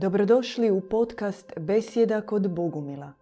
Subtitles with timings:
[0.00, 3.12] Dobrodošli u podcast Besjeda kod Bogumila.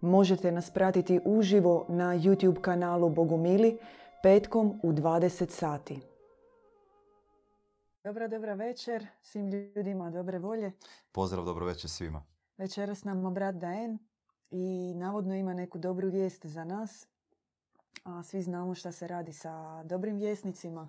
[0.00, 3.78] Možete nas pratiti uživo na YouTube kanalu Bogumili
[4.22, 6.00] petkom u 20 sati.
[8.04, 10.72] Dobra, dobra večer svim ljudima dobre volje.
[11.12, 12.24] Pozdrav, dobro večer svima.
[12.58, 13.98] Večeras nam brat Daen
[14.50, 17.06] i navodno ima neku dobru vijest za nas.
[18.04, 20.88] A svi znamo šta se radi sa dobrim vjesnicima.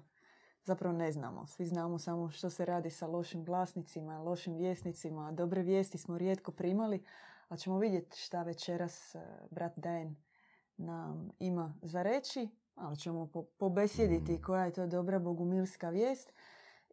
[0.65, 1.47] Zapravo ne znamo.
[1.47, 5.31] Svi znamo samo što se radi sa lošim glasnicima, lošim vjesnicima.
[5.31, 7.03] Dobre vijesti smo rijetko primali,
[7.49, 9.21] ali ćemo vidjeti šta večeras eh,
[9.51, 10.15] brat Daen
[10.77, 12.49] nam ima za reći.
[12.75, 16.33] Malo ćemo po- pobesjediti koja je to dobra bogumilska vijest.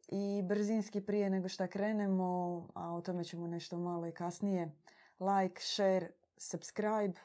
[0.08, 4.72] I brzinski prije nego što krenemo, a o tome ćemo nešto malo i kasnije,
[5.18, 7.20] like, share, subscribe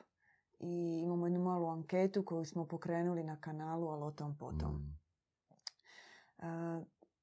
[0.59, 4.75] i imamo jednu malu anketu koju smo pokrenuli na kanalu, ali o tom potom.
[4.75, 5.06] Mm.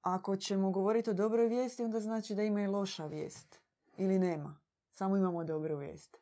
[0.03, 3.61] Ako ćemo govoriti o dobroj vijesti, onda znači da ima i loša vijest.
[3.97, 4.57] Ili nema.
[4.91, 6.17] Samo imamo dobru vijest.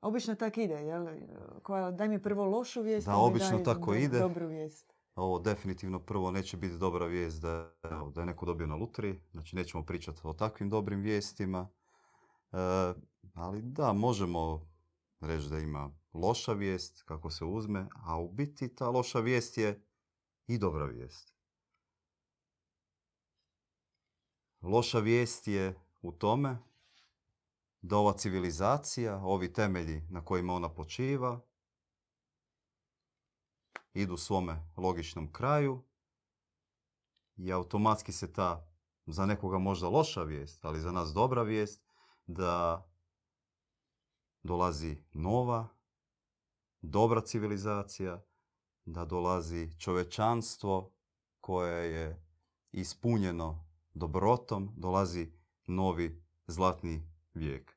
[0.00, 1.06] Obično tak ide, jel?
[1.62, 4.18] Koja, daj mi prvo lošu vijest, Da, obično daj tako do- ide.
[4.18, 4.94] dobru vijest.
[5.14, 7.72] Ovo definitivno prvo neće biti dobra vijest da,
[8.14, 9.20] da je neko dobio na lutri.
[9.30, 11.68] Znači nećemo pričati o takvim dobrim vijestima.
[12.52, 12.56] E,
[13.34, 14.68] ali da, možemo
[15.20, 19.82] reći da ima loša vijest kako se uzme, a u biti ta loša vijest je
[20.46, 21.29] i dobra vijest.
[24.62, 26.58] Loša vijest je u tome
[27.82, 31.40] da ova civilizacija, ovi temelji na kojima ona počiva,
[33.94, 35.82] idu svome logičnom kraju
[37.36, 38.66] i automatski se ta,
[39.06, 41.82] za nekoga možda loša vijest, ali za nas dobra vijest,
[42.26, 42.86] da
[44.42, 45.68] dolazi nova,
[46.80, 48.22] dobra civilizacija,
[48.84, 50.92] da dolazi čovečanstvo
[51.40, 52.26] koje je
[52.72, 53.69] ispunjeno
[54.00, 55.32] dobrotom, dolazi
[55.66, 57.02] novi zlatni
[57.34, 57.76] vijek.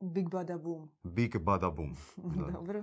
[0.00, 0.90] Big bada boom.
[1.02, 1.96] Big bada boom.
[2.36, 2.50] Da.
[2.52, 2.82] Dobro.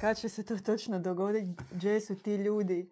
[0.00, 1.62] Kad će se to točno dogoditi?
[1.72, 2.90] Gdje su ti ljudi?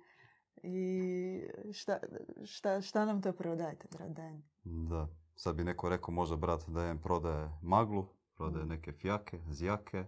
[0.62, 1.40] I
[1.72, 1.98] šta,
[2.44, 4.42] šta, šta nam to prodajete, brat Daen?
[4.64, 8.68] Da, sad bi neko rekao možda brat da je prodaje maglu, prodaje Mm.
[8.68, 10.04] neke fjake, zjake.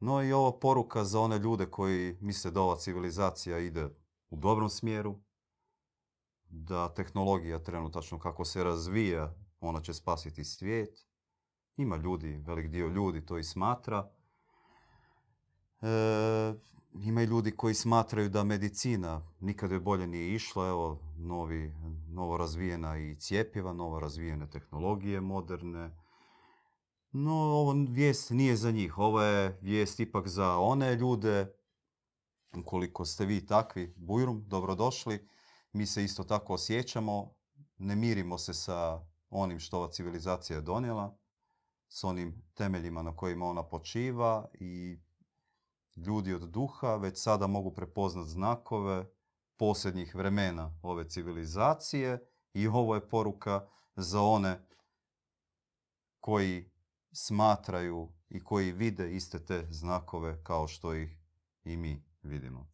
[0.00, 3.88] No i ovo poruka za one ljude koji misle da ova civilizacija ide
[4.30, 5.18] u dobrom smjeru,
[6.50, 11.06] da tehnologija trenutačno kako se razvija, ona će spasiti svijet.
[11.76, 14.10] Ima ljudi, velik dio ljudi to i smatra.
[15.82, 16.54] E,
[16.94, 21.72] ima i ljudi koji smatraju da medicina nikad joj bolje nije išla, evo novi,
[22.08, 25.96] novo razvijena i cijepiva, novo razvijene tehnologije moderne.
[27.12, 31.54] No, ovo vijest nije za njih, ovo je vijest ipak za one ljude,
[32.58, 35.28] ukoliko ste vi takvi, bujrum, dobrodošli,
[35.72, 37.34] mi se isto tako osjećamo,
[37.78, 41.18] ne mirimo se sa onim što ova civilizacija je donijela,
[41.88, 44.98] s onim temeljima na kojima ona počiva i
[45.96, 49.06] ljudi od duha već sada mogu prepoznat znakove
[49.56, 54.66] posljednjih vremena ove civilizacije i ovo je poruka za one
[56.20, 56.70] koji
[57.12, 61.20] smatraju i koji vide iste te znakove kao što ih
[61.64, 62.70] i mi vidimo.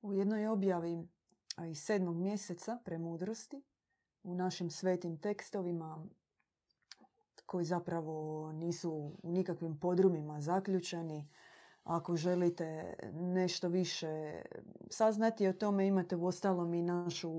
[0.00, 1.08] U jednoj objavi
[1.56, 3.62] a, iz sedmog mjeseca premudrosti
[4.22, 6.06] u našim svetim tekstovima
[7.46, 11.28] koji zapravo nisu u nikakvim podrumima zaključani.
[11.84, 14.42] Ako želite nešto više
[14.90, 17.30] saznati o tome, imate u ostalom i našu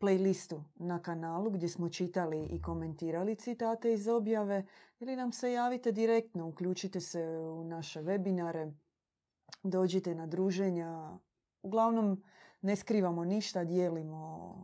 [0.00, 4.66] playlistu na kanalu gdje smo čitali i komentirali citate iz objave
[5.00, 8.72] ili nam se javite direktno, uključite se u naše webinare,
[9.62, 11.18] dođite na druženja.
[11.62, 12.22] Uglavnom,
[12.62, 14.54] ne skrivamo ništa, dijelimo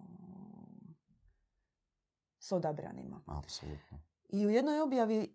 [2.38, 3.22] s odabranima.
[3.26, 3.98] Apsolutno.
[4.28, 5.28] I u jednoj objavi e,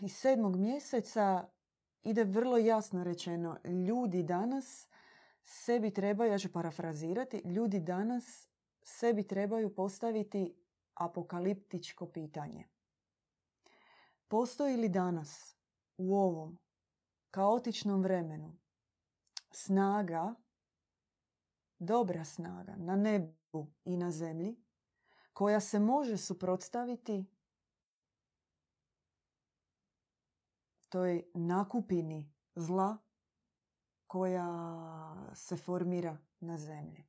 [0.00, 1.48] iz sedmog mjeseca
[2.02, 4.88] ide vrlo jasno rečeno ljudi danas
[5.42, 8.48] sebi trebaju, ja ću parafrazirati, ljudi danas
[8.82, 10.54] sebi trebaju postaviti
[10.94, 12.64] apokaliptičko pitanje.
[14.28, 15.56] Postoji li danas
[15.96, 16.58] u ovom
[17.30, 18.56] kaotičnom vremenu
[19.50, 20.34] snaga,
[21.80, 24.56] dobra snaga na nebu i na zemlji
[25.32, 27.24] koja se može suprotstaviti
[30.88, 32.98] toj nakupini zla
[34.06, 34.46] koja
[35.34, 37.04] se formira na zemlji.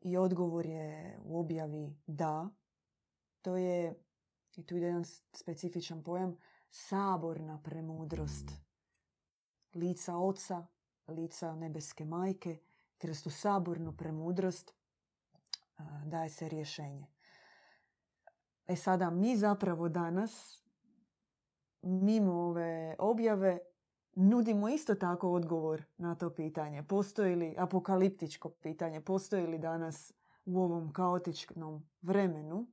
[0.00, 2.50] I odgovor je u objavi da.
[3.42, 4.04] To je,
[4.56, 6.36] i tu ide jedan specifičan pojam,
[6.70, 8.50] saborna premudrost.
[9.74, 10.66] Lica oca,
[11.08, 12.58] lica nebeske majke,
[12.98, 14.74] kroz tu sabornu premudrost
[16.04, 17.06] daje se rješenje.
[18.66, 20.62] E sada mi zapravo danas,
[21.82, 23.58] mimo ove objave,
[24.14, 26.82] nudimo isto tako odgovor na to pitanje.
[26.82, 30.12] Postoji li apokaliptičko pitanje, postoji li danas
[30.44, 32.66] u ovom kaotičnom vremenu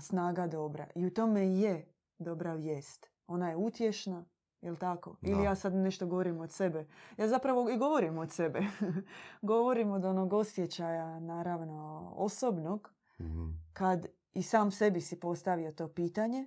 [0.00, 0.86] snaga dobra.
[0.94, 3.10] I u tome je dobra vijest.
[3.26, 4.24] Ona je utješna,
[4.60, 5.16] jel tako?
[5.22, 6.86] Ili ja sad nešto govorim od sebe.
[7.16, 8.60] Ja zapravo i govorim od sebe.
[9.42, 13.48] govorim od onog osjećaja, naravno, osobnog, Mhm.
[13.72, 16.46] kad i sam sebi si postavio to pitanje.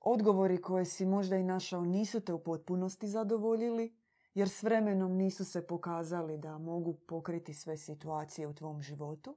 [0.00, 3.96] Odgovori koje si možda i našao nisu te u potpunosti zadovoljili,
[4.34, 9.36] jer s vremenom nisu se pokazali da mogu pokriti sve situacije u tvom životu.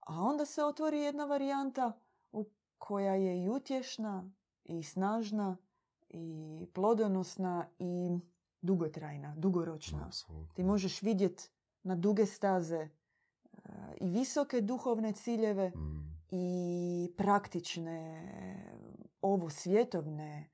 [0.00, 1.92] A onda se otvori jedna varijanta
[2.78, 4.30] koja je i utješna,
[4.64, 5.56] i snažna,
[6.16, 8.18] i plodonosna, i
[8.62, 10.06] dugotrajna, dugoročna.
[10.06, 10.54] Apsolutno.
[10.54, 11.48] Ti možeš vidjeti
[11.82, 12.88] na duge staze e,
[14.00, 16.16] i visoke duhovne ciljeve Mm.
[16.30, 18.22] i praktične,
[19.20, 20.48] ovo svjetovne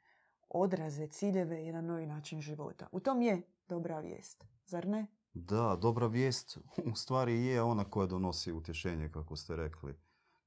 [0.48, 2.86] odraze, ciljeve i na novi način života.
[2.92, 5.06] U tom je dobra vijest, zar ne?
[5.34, 6.58] Da, dobra vijest
[6.92, 9.94] u stvari je ona koja donosi utješenje, kako ste rekli.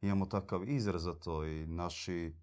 [0.02, 2.36] Imamo takav izraz za to i naši,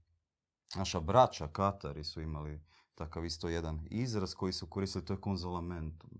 [0.75, 2.61] naša braća Katari su imali
[2.95, 6.11] takav isto jedan izraz koji su koristili, to je konzolamentum.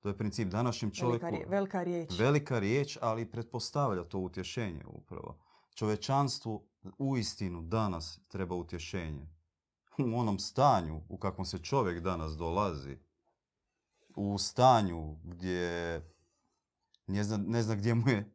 [0.00, 1.26] To je princip današnjem čovjeku.
[1.26, 2.18] Velika, rije- velika riječ.
[2.18, 5.38] Velika riječ, ali pretpostavlja to utješenje upravo.
[5.74, 6.68] Čovečanstvu
[6.98, 9.28] u istinu danas treba utješenje.
[9.98, 12.98] U onom stanju u kakvom se čovjek danas dolazi,
[14.16, 16.02] u stanju gdje
[17.06, 18.30] ne zna, ne zna gdje mu je,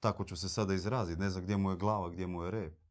[0.00, 2.83] tako ću se sada izraziti, ne zna gdje mu je glava, gdje mu je rep.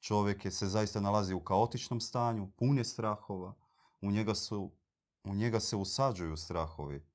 [0.00, 3.54] Čovjek je se zaista nalazi u kaotičnom stanju, pun je strahova,
[4.00, 4.72] u njega, su,
[5.24, 7.08] u njega se usađuju strahovi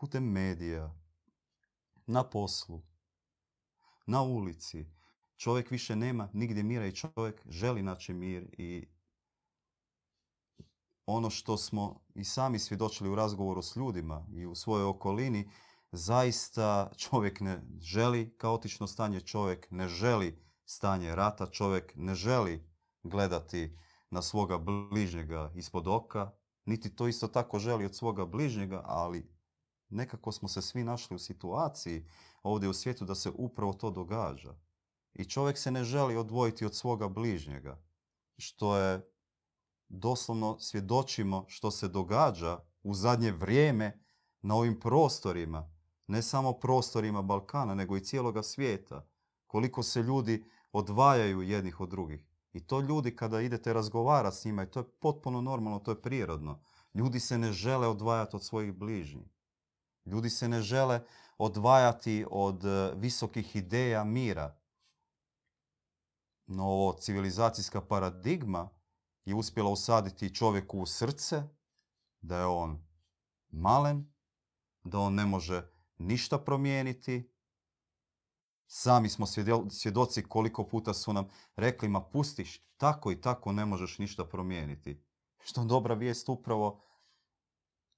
[0.00, 0.94] putem medija,
[2.06, 2.82] na poslu,
[4.06, 4.86] na ulici.
[5.36, 8.88] Čovjek više nema nigdje mira i čovjek želi naći mir i
[11.06, 15.50] ono što smo i sami svjedočili u razgovoru s ljudima i u svojoj okolini,
[15.92, 22.64] zaista čovjek ne želi kaotično stanje, čovjek ne želi stanje rata, čovjek ne želi
[23.02, 23.78] gledati
[24.10, 26.30] na svoga bližnjega ispod oka,
[26.64, 29.30] niti to isto tako želi od svoga bližnjega, ali
[29.88, 32.06] nekako smo se svi našli u situaciji
[32.42, 34.54] ovdje u svijetu da se upravo to događa.
[35.14, 37.82] I čovjek se ne želi odvojiti od svoga bližnjega,
[38.36, 39.10] što je
[39.88, 44.04] doslovno svjedočimo što se događa u zadnje vrijeme
[44.42, 45.70] na ovim prostorima,
[46.06, 49.06] ne samo prostorima Balkana, nego i cijeloga svijeta.
[49.46, 52.24] Koliko se ljudi odvajaju jednih od drugih.
[52.52, 56.60] I to ljudi kada idete razgovarati s njima, to je potpuno normalno, to je prirodno.
[56.94, 59.28] Ljudi se ne žele odvajati od svojih bližnjih.
[60.04, 61.00] Ljudi se ne žele
[61.38, 64.56] odvajati od e, visokih ideja mira.
[66.46, 68.68] No civilizacijska paradigma
[69.24, 71.42] je uspjela usaditi čovjeku u srce
[72.20, 72.86] da je on
[73.50, 74.12] malen,
[74.84, 77.30] da on ne može ništa promijeniti.
[78.70, 79.26] Sami smo
[79.70, 85.02] svjedoci koliko puta su nam rekli, ma pustiš, tako i tako ne možeš ništa promijeniti.
[85.44, 86.80] Što dobra vijest upravo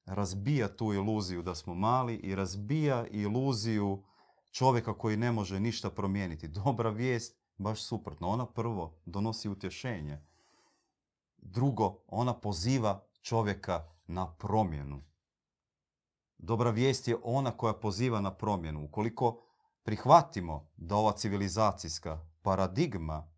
[0.06, 4.04] razbija tu iluziju da smo mali i razbija iluziju
[4.50, 6.48] čovjeka koji ne može ništa promijeniti.
[6.48, 8.28] Dobra vijest, baš suprotno.
[8.28, 10.18] Ona prvo donosi utješenje.
[11.36, 15.02] Drugo, ona poziva čovjeka na promjenu.
[16.38, 18.84] Dobra vijest je ona koja poziva na promjenu.
[18.84, 19.49] Ukoliko
[19.90, 23.32] prihvatimo da ova civilizacijska paradigma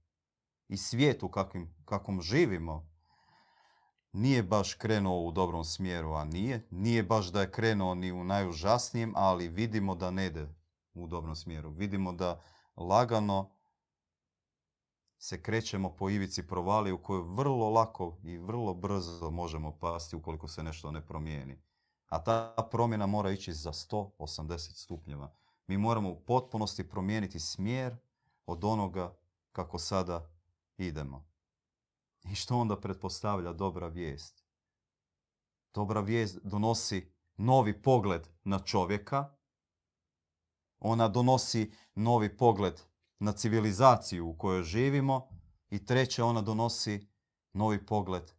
[0.68, 2.88] i svijet u kakvim, kakvom živimo
[4.12, 6.66] nije baš krenuo u dobrom smjeru, a nije.
[6.70, 10.54] Nije baš da je krenuo ni u najužasnijem, ali vidimo da ne ide
[10.94, 11.70] u dobrom smjeru.
[11.70, 12.40] Vidimo da
[12.76, 13.50] lagano
[15.18, 20.48] se krećemo po ivici provalije u kojoj vrlo lako i vrlo brzo možemo pasti ukoliko
[20.48, 21.62] se nešto ne promijeni.
[22.06, 25.41] A ta promjena mora ići za 180 stupnjeva.
[25.66, 27.96] Mi moramo u potpunosti promijeniti smjer
[28.46, 29.16] od onoga
[29.52, 30.30] kako sada
[30.76, 31.26] idemo.
[32.24, 34.44] I što onda pretpostavlja dobra vijest?
[35.74, 39.34] Dobra vijest donosi novi pogled na čovjeka,
[40.78, 42.80] ona donosi novi pogled
[43.18, 45.28] na civilizaciju u kojoj živimo
[45.70, 47.06] i treće, ona donosi
[47.52, 48.32] novi pogled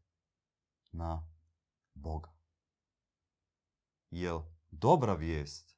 [0.92, 1.28] na
[1.94, 2.34] Boga.
[4.10, 4.40] Jer
[4.72, 5.73] dobra vijest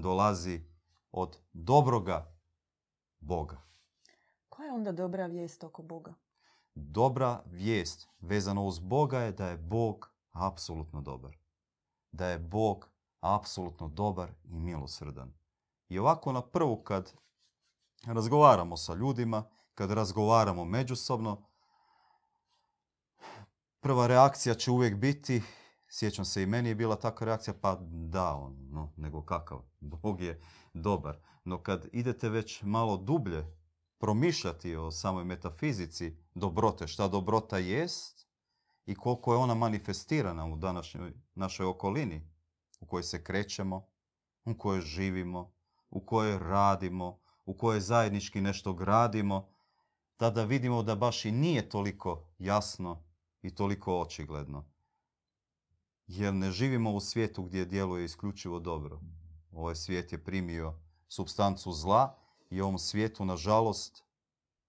[0.00, 0.60] dolazi
[1.12, 2.34] od dobroga
[3.20, 3.62] Boga.
[4.48, 6.14] Koja je onda dobra vijest oko Boga?
[6.74, 11.36] Dobra vijest vezano uz Boga je da je Bog apsolutno dobar.
[12.12, 12.88] Da je Bog
[13.20, 15.32] apsolutno dobar i milosrdan.
[15.88, 17.12] I ovako na prvu kad
[18.06, 21.42] razgovaramo sa ljudima, kad razgovaramo međusobno,
[23.80, 25.42] prva reakcija će uvijek biti,
[25.90, 30.20] sjećam se i meni je bila takva reakcija, pa da, on, no, nego kakav, Bog
[30.20, 30.40] je
[30.74, 31.18] dobar.
[31.44, 33.58] No kad idete već malo dublje
[33.98, 38.28] promišljati o samoj metafizici dobrote, šta dobrota jest
[38.86, 42.30] i koliko je ona manifestirana u današnjoj našoj okolini
[42.80, 43.86] u kojoj se krećemo,
[44.44, 45.52] u kojoj živimo,
[45.90, 49.48] u kojoj radimo, u kojoj zajednički nešto gradimo,
[50.16, 53.04] tada vidimo da baš i nije toliko jasno
[53.42, 54.70] i toliko očigledno.
[56.08, 59.00] Jer ne živimo u svijetu gdje djeluje isključivo dobro.
[59.50, 62.18] Ovaj svijet je primio substancu zla
[62.50, 64.04] i ovom svijetu, nažalost,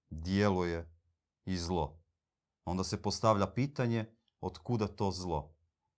[0.09, 0.91] djeluje
[1.45, 2.01] i zlo.
[2.65, 5.55] Onda se postavlja pitanje od kuda to zlo.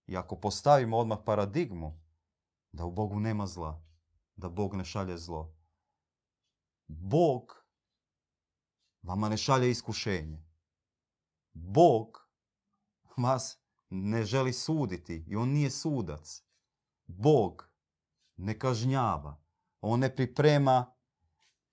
[0.07, 2.01] I ako postavimo odmah paradigmu
[2.71, 3.83] da u Bogu nema zla,
[4.35, 5.55] da Bog ne šalje zlo,
[6.87, 7.65] Bog
[9.01, 10.43] vama ne šalje iskušenje.
[11.53, 12.29] Bog
[13.17, 13.60] vas
[13.91, 16.43] ne želi suditi i on nije sudac.
[17.07, 17.69] Bog
[18.37, 19.41] ne kažnjava.
[19.81, 20.93] On ne priprema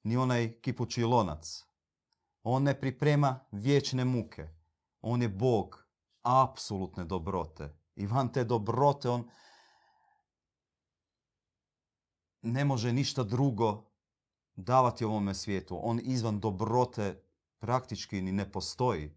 [0.03, 1.65] ni onaj kipući lonac.
[2.43, 4.49] On ne priprema vječne muke.
[5.01, 5.87] On je Bog
[6.23, 7.77] apsolutne dobrote.
[7.97, 9.31] I van te dobrote on
[12.43, 13.85] ne može ništa drugo
[14.57, 15.81] davati ovome svijetu.
[15.83, 17.23] On izvan dobrote
[17.59, 19.17] praktički ni ne postoji,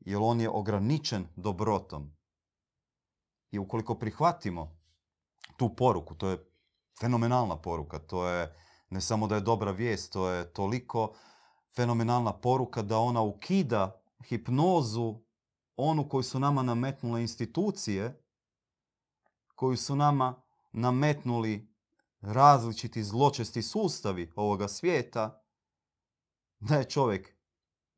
[0.00, 2.19] jer on je ograničen dobrotom.
[3.50, 4.76] I ukoliko prihvatimo
[5.56, 6.50] tu poruku, to je
[7.00, 8.54] fenomenalna poruka, to je
[8.90, 11.14] ne samo da je dobra vijest, to je toliko
[11.76, 15.20] fenomenalna poruka da ona ukida hipnozu
[15.76, 18.22] onu koju su nama nametnule institucije,
[19.54, 20.42] koju su nama
[20.72, 21.74] nametnuli
[22.20, 25.42] različiti zločesti sustavi ovoga svijeta,
[26.58, 27.36] da je čovjek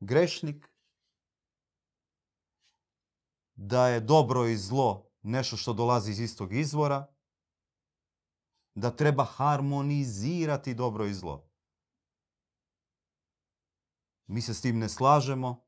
[0.00, 0.68] grešnik,
[3.54, 7.06] da je dobro i zlo nešto što dolazi iz istog izvora,
[8.74, 11.48] da treba harmonizirati dobro i zlo.
[14.26, 15.64] Mi se s tim ne slažemo.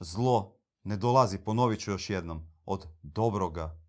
[0.00, 3.80] Zlo ne dolazi, ponovit ću još jednom, od dobroga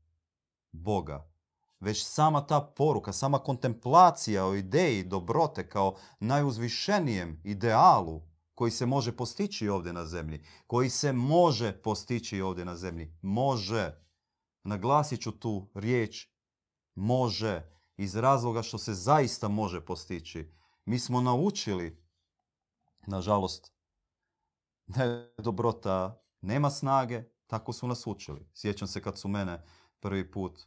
[0.72, 1.32] Boga.
[1.80, 8.22] Već sama ta poruka, sama kontemplacija o ideji dobrote kao najuzvišenijem idealu
[8.56, 13.18] koji se može postići ovdje na zemlji, koji se može postići ovdje na zemlji.
[13.22, 14.09] Može.
[14.64, 16.28] Naglasit ću tu riječ
[16.96, 20.52] može iz razloga što se zaista može postići.
[20.86, 22.04] Mi smo naučili,
[23.08, 23.74] nažalost,
[24.86, 28.50] da dobrota nema snage, tako su nas učili.
[28.54, 29.64] Sjećam se kad su mene
[30.00, 30.60] prvi put,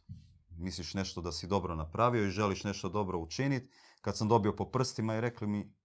[0.49, 3.71] misliš nešto da si dobro napravio i želiš nešto dobro učiniti,
[4.01, 5.75] kad sam dobio po prstima i rekli mi,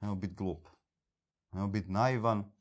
[0.00, 0.68] nemoj biti glup,
[1.52, 2.52] nemoj biti naivan,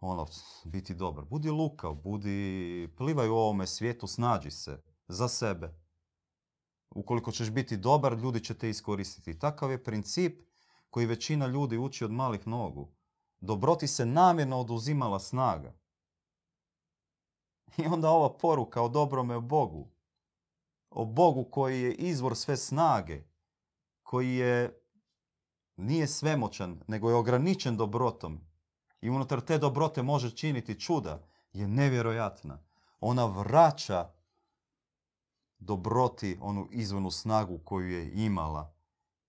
[0.00, 0.26] ono,
[0.64, 1.24] biti dobar.
[1.24, 5.74] Budi lukav, budi, plivaj u ovome svijetu, snađi se za sebe.
[6.90, 9.38] Ukoliko ćeš biti dobar, ljudi će te iskoristiti.
[9.38, 10.42] Takav je princip
[10.90, 12.92] koji većina ljudi uči od malih nogu.
[13.40, 15.74] Dobroti se namjerno oduzimala snaga.
[17.76, 19.90] I onda ova poruka o dobrome Bogu.
[20.90, 23.22] O Bogu koji je izvor sve snage.
[24.02, 24.82] Koji je,
[25.76, 28.49] nije svemoćan, nego je ograničen dobrotom.
[29.00, 31.26] I unutar te dobrote može činiti čuda.
[31.52, 32.62] Je nevjerojatna.
[33.00, 34.10] Ona vraća
[35.58, 38.74] dobroti onu izvornu snagu koju je imala.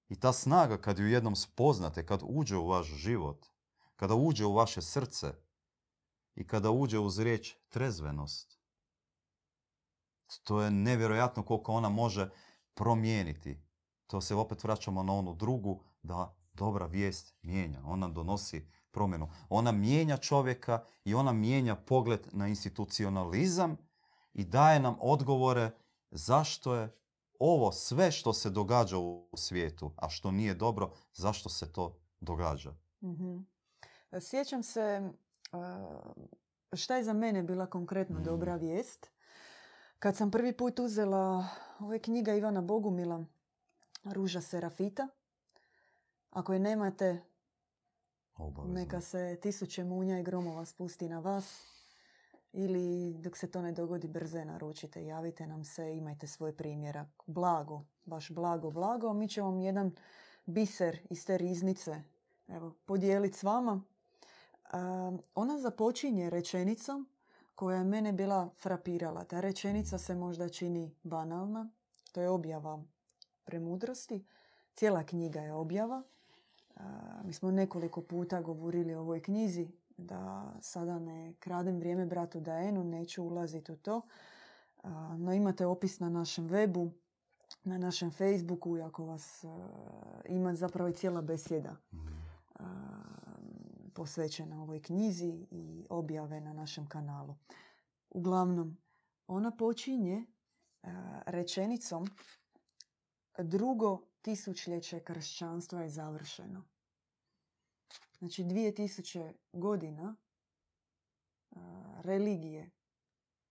[0.09, 3.45] I ta snaga kad ju jednom spoznate, kad uđe u vaš život,
[3.95, 5.33] kada uđe u vaše srce
[6.35, 8.59] i kada uđe uz riječ trezvenost,
[10.43, 12.29] to je nevjerojatno koliko ona može
[12.73, 13.61] promijeniti.
[14.07, 17.81] To se opet vraćamo na onu drugu, da dobra vijest mijenja.
[17.85, 19.29] Ona donosi promjenu.
[19.49, 23.77] Ona mijenja čovjeka i ona mijenja pogled na institucionalizam
[24.33, 25.71] i daje nam odgovore
[26.11, 27.01] zašto je
[27.39, 32.73] ovo sve što se događa u svijetu, a što nije dobro, zašto se to događa.
[33.03, 33.37] Mhm.
[34.21, 35.11] Sjećam se
[36.73, 38.23] šta je za mene bila konkretno mhm.
[38.23, 39.11] dobra vijest.
[39.99, 41.47] Kad sam prvi put uzela
[41.79, 43.25] ove knjiga Ivana Bogumila,
[44.03, 45.07] Ruža Serafita,
[46.29, 47.21] ako je nemate,
[48.41, 48.73] Obavezno.
[48.73, 51.71] neka se tisuće munja i gromova spusti na vas
[52.53, 57.07] ili dok se to ne dogodi brze naručite, javite nam se, imajte svoj primjerak.
[57.25, 59.13] Blago, baš blago, blago.
[59.13, 59.91] Mi ćemo vam jedan
[60.45, 62.03] biser iz te riznice
[62.47, 63.81] evo, podijeliti s vama.
[65.35, 67.09] ona započinje rečenicom
[67.55, 69.23] koja je mene bila frapirala.
[69.23, 71.69] Ta rečenica se možda čini banalna.
[72.11, 72.83] To je objava
[73.43, 74.25] premudrosti.
[74.75, 76.03] Cijela knjiga je objava.
[77.23, 82.83] Mi smo nekoliko puta govorili o ovoj knjizi, da sada ne kradem vrijeme bratu Daenu,
[82.83, 84.01] neću ulaziti u to.
[85.17, 86.91] No imate opis na našem webu,
[87.63, 89.45] na našem Facebooku ako vas
[90.25, 91.75] ima zapravo i cijela besjeda
[93.93, 97.35] posvećena ovoj knjizi i objave na našem kanalu.
[98.09, 98.77] Uglavnom,
[99.27, 100.25] ona počinje
[101.25, 102.07] rečenicom
[103.37, 106.63] drugo tisućljeće kršćanstva je završeno.
[108.19, 110.15] Znači, dvije tisuće godina
[112.01, 112.71] religije,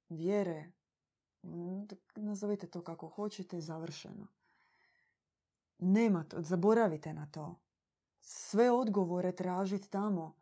[0.09, 0.73] vjere,
[2.17, 4.27] nazovite to kako hoćete, završeno.
[5.79, 7.61] Nema zaboravite na to.
[8.21, 10.37] Sve odgovore tražite tamo.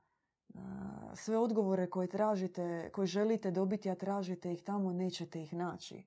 [1.15, 6.07] Sve odgovore koje tražite, koje želite dobiti, a tražite ih tamo, nećete ih naći.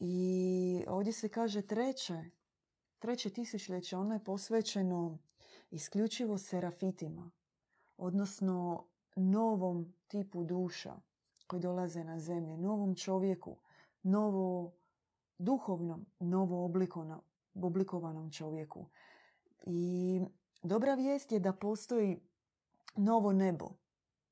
[0.00, 2.24] I ovdje se kaže treće,
[3.04, 5.18] treće tisućljeće, ono je posvećeno
[5.70, 7.30] isključivo serafitima,
[7.96, 10.94] odnosno novom tipu duša
[11.46, 13.56] koji dolaze na zemlje, novom čovjeku,
[14.02, 14.72] novo
[15.38, 16.70] duhovnom, novo
[17.54, 18.86] oblikovanom čovjeku.
[19.66, 20.20] I
[20.62, 22.20] dobra vijest je da postoji
[22.96, 23.68] novo nebo,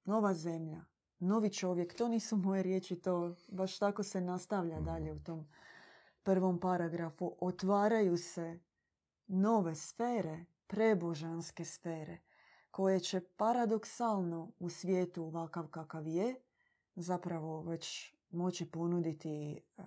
[0.05, 0.85] nova zemlja,
[1.19, 1.95] novi čovjek.
[1.95, 5.47] To nisu moje riječi, to baš tako se nastavlja dalje u tom
[6.23, 7.37] prvom paragrafu.
[7.41, 8.61] Otvaraju se
[9.27, 12.19] nove sfere, prebožanske sfere,
[12.71, 16.35] koje će paradoksalno u svijetu ovakav kakav je,
[16.95, 19.85] zapravo već moći ponuditi uh,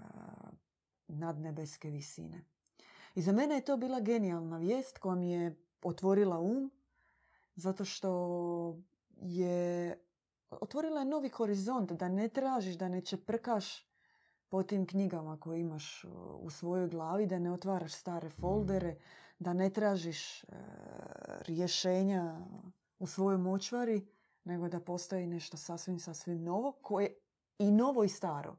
[1.08, 2.46] nadnebeske visine.
[3.15, 6.72] I za mene je to bila genijalna vijest koja mi je otvorila um,
[7.56, 8.77] zato što
[9.22, 10.00] je
[10.50, 13.88] otvorila novi horizont, da ne tražiš, da ne čeprkaš
[14.50, 16.06] po tim knjigama koje imaš
[16.40, 18.96] u svojoj glavi, da ne otvaraš stare foldere,
[19.40, 20.48] da ne tražiš e,
[21.42, 22.46] rješenja
[23.00, 24.08] u svojoj močvari,
[24.44, 27.16] nego da postoji nešto sasvim, sasvim novo, koje
[27.60, 28.58] i novo i staro,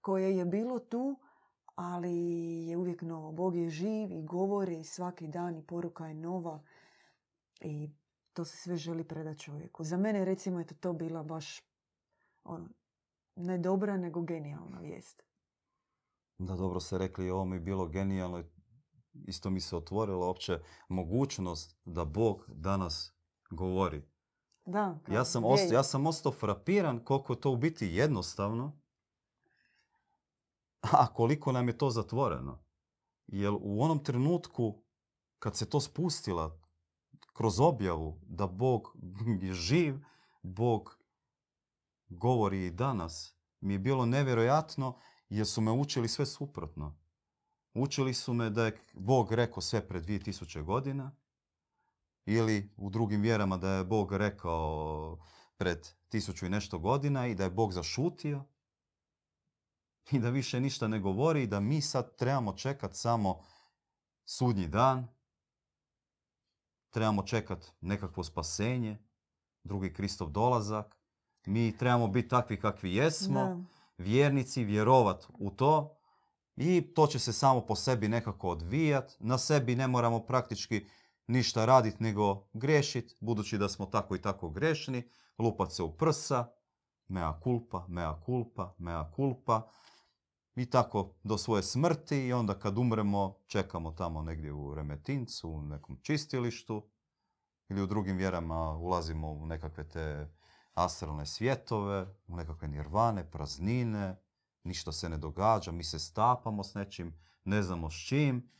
[0.00, 1.18] koje je bilo tu,
[1.74, 2.12] ali
[2.68, 3.32] je uvijek novo.
[3.32, 6.62] Bog je živ i govori svaki dan i poruka je nova
[7.60, 7.90] i
[8.32, 9.84] to se sve želi predati čovjeku.
[9.84, 11.62] Za mene recimo je to bila baš
[12.44, 12.68] ono,
[13.36, 15.22] ne dobra, nego genijalna vijest.
[16.38, 18.44] Da, dobro ste rekli, ovo mi je bilo genijalno.
[19.26, 23.14] Isto mi se otvorila opće mogućnost da Bog danas
[23.50, 24.02] govori.
[24.64, 28.78] Da, ja, sam ostao, ja sam ostao frapiran koliko to u biti jednostavno,
[30.80, 32.64] a koliko nam je to zatvoreno.
[33.26, 34.82] Jer u onom trenutku
[35.38, 36.60] kad se to spustila
[37.32, 38.96] kroz objavu da Bog
[39.42, 39.96] je živ,
[40.42, 40.95] Bog
[42.08, 46.98] govori i danas, mi je bilo nevjerojatno jer su me učili sve suprotno.
[47.74, 51.16] Učili su me da je Bog rekao sve pred 2000 godina
[52.24, 55.18] ili u drugim vjerama da je Bog rekao
[55.56, 58.44] pred tisuću i nešto godina i da je Bog zašutio
[60.10, 63.42] i da više ništa ne govori i da mi sad trebamo čekat samo
[64.24, 65.08] sudnji dan,
[66.90, 68.98] trebamo čekat nekakvo spasenje,
[69.64, 70.96] drugi Kristov dolazak,
[71.46, 73.64] mi trebamo biti takvi kakvi jesmo,
[73.98, 75.96] vjernici, vjerovat u to
[76.56, 79.16] i to će se samo po sebi nekako odvijat.
[79.20, 80.86] Na sebi ne moramo praktički
[81.26, 85.02] ništa raditi nego griješit, budući da smo tako i tako grešni,
[85.38, 86.46] lupat se u prsa,
[87.08, 89.68] mea culpa, mea culpa, mea culpa
[90.54, 95.62] i tako do svoje smrti i onda kad umremo čekamo tamo negdje u Remetincu, u
[95.62, 96.88] nekom čistilištu
[97.68, 100.35] ili u drugim vjerama ulazimo u nekakve te
[100.76, 104.16] astralne svjetove, u nekakve nirvane, praznine,
[104.64, 108.50] ništa se ne događa, mi se stapamo s nečim, ne znamo s čim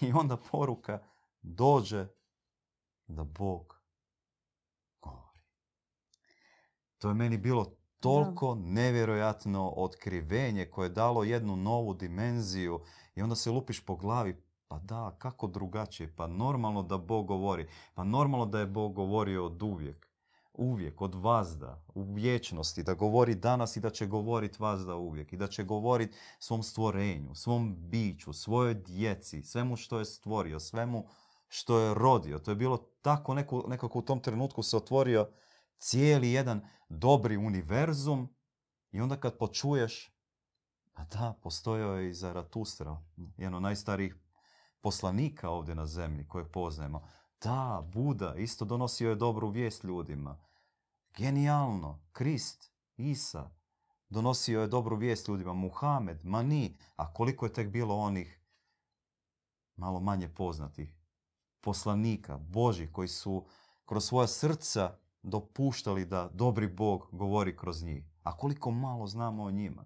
[0.00, 1.02] i onda poruka
[1.42, 2.06] dođe
[3.06, 3.82] da Bog
[5.00, 5.42] govori.
[6.98, 12.80] To je meni bilo toliko nevjerojatno otkrivenje koje je dalo jednu novu dimenziju
[13.14, 16.16] i onda se lupiš po glavi, pa da, kako drugačije?
[16.16, 17.68] Pa normalno da Bog govori.
[17.94, 20.11] Pa normalno da je Bog govorio od uvijek
[20.54, 25.36] uvijek od vazda u vječnosti, da govori danas i da će govoriti vazda uvijek i
[25.36, 31.06] da će govoriti svom stvorenju, svom biću, svojoj djeci, svemu što je stvorio, svemu
[31.48, 32.38] što je rodio.
[32.38, 35.28] To je bilo tako neko, nekako u tom trenutku se otvorio
[35.78, 38.34] cijeli jedan dobri univerzum
[38.90, 40.16] i onda kad počuješ,
[40.94, 43.02] a da, postojao je i Zaratustra,
[43.36, 44.16] jedan od najstarijih
[44.80, 47.08] poslanika ovdje na zemlji kojeg poznajemo.
[47.42, 50.38] Da, Buda isto donosio je dobru vijest ljudima.
[51.16, 52.00] Genijalno.
[52.12, 53.50] Krist, Isa,
[54.08, 55.52] donosio je dobru vijest ljudima.
[55.52, 58.40] Muhamed, Mani, a koliko je tek bilo onih
[59.76, 60.94] malo manje poznatih
[61.60, 63.46] poslanika Boži koji su
[63.84, 68.04] kroz svoja srca dopuštali da dobri Bog govori kroz njih.
[68.22, 69.84] A koliko malo znamo o njima.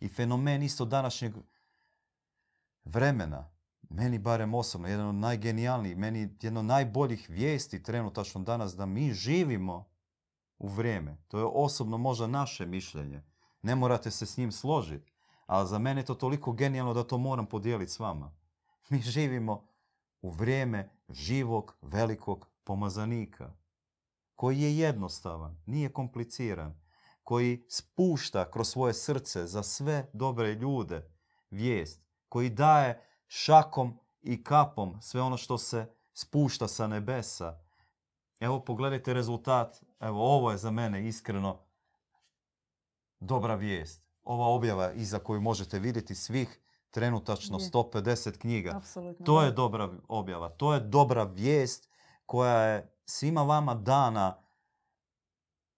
[0.00, 1.34] I fenomen isto današnjeg
[2.84, 3.50] vremena,
[3.90, 9.12] meni barem osobno, jedan od najgenijalnijih, meni jedno od najboljih vijesti trenutačno danas da mi
[9.12, 9.90] živimo
[10.58, 11.16] u vrijeme.
[11.28, 13.22] To je osobno možda naše mišljenje.
[13.62, 15.12] Ne morate se s njim složiti.
[15.46, 18.34] Ali za mene je to toliko genijalno da to moram podijeliti s vama.
[18.88, 19.68] Mi živimo
[20.22, 23.52] u vrijeme živog, velikog pomazanika.
[24.36, 26.80] Koji je jednostavan, nije kompliciran.
[27.22, 31.10] Koji spušta kroz svoje srce za sve dobre ljude
[31.50, 32.02] vijest.
[32.28, 37.58] Koji daje šakom i kapom sve ono što se spušta sa nebesa.
[38.40, 39.82] Evo pogledajte rezultat.
[40.00, 41.58] Evo ovo je za mene iskreno
[43.20, 44.02] dobra vijest.
[44.22, 47.70] Ova objava iza koju možete vidjeti svih trenutačno Je.
[47.70, 48.80] 150 knjiga.
[49.24, 50.48] To je dobra objava.
[50.48, 51.88] To je dobra vijest
[52.26, 54.42] koja je svima vama dana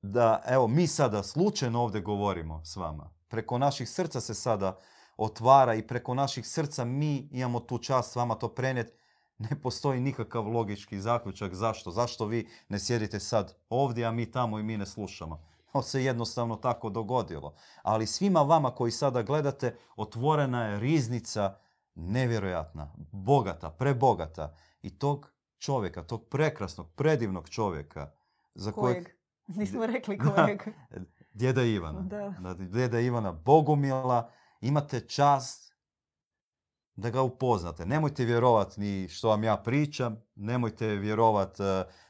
[0.02, 3.10] da, evo, mi sada slučajno ovdje govorimo s vama.
[3.28, 4.78] Preko naših srca se sada
[5.16, 8.92] otvara i preko naših srca mi imamo tu čast s vama to prenijeti.
[9.38, 11.90] Ne postoji nikakav logički zaključak zašto.
[11.90, 15.42] Zašto vi ne sjedite sad ovdje, a mi tamo i mi ne slušamo.
[15.72, 17.54] To se jednostavno tako dogodilo.
[17.82, 21.56] Ali svima vama koji sada gledate, otvorena je riznica
[21.94, 24.54] nevjerojatna, bogata, prebogata.
[24.82, 28.10] I tog čovjeka, tog prekrasnog, predivnog čovjeka,
[28.54, 29.16] za kojeg Kojeg?
[29.46, 30.34] Nismo rekli Da.
[30.34, 30.62] kojeg.
[31.32, 32.34] djeda Ivana, Da.
[32.40, 34.30] da, djeda Ivana Bogumila,
[34.62, 35.74] imate čast
[36.96, 37.86] da ga upoznate.
[37.86, 41.62] Nemojte vjerovati ni što vam ja pričam, nemojte vjerovati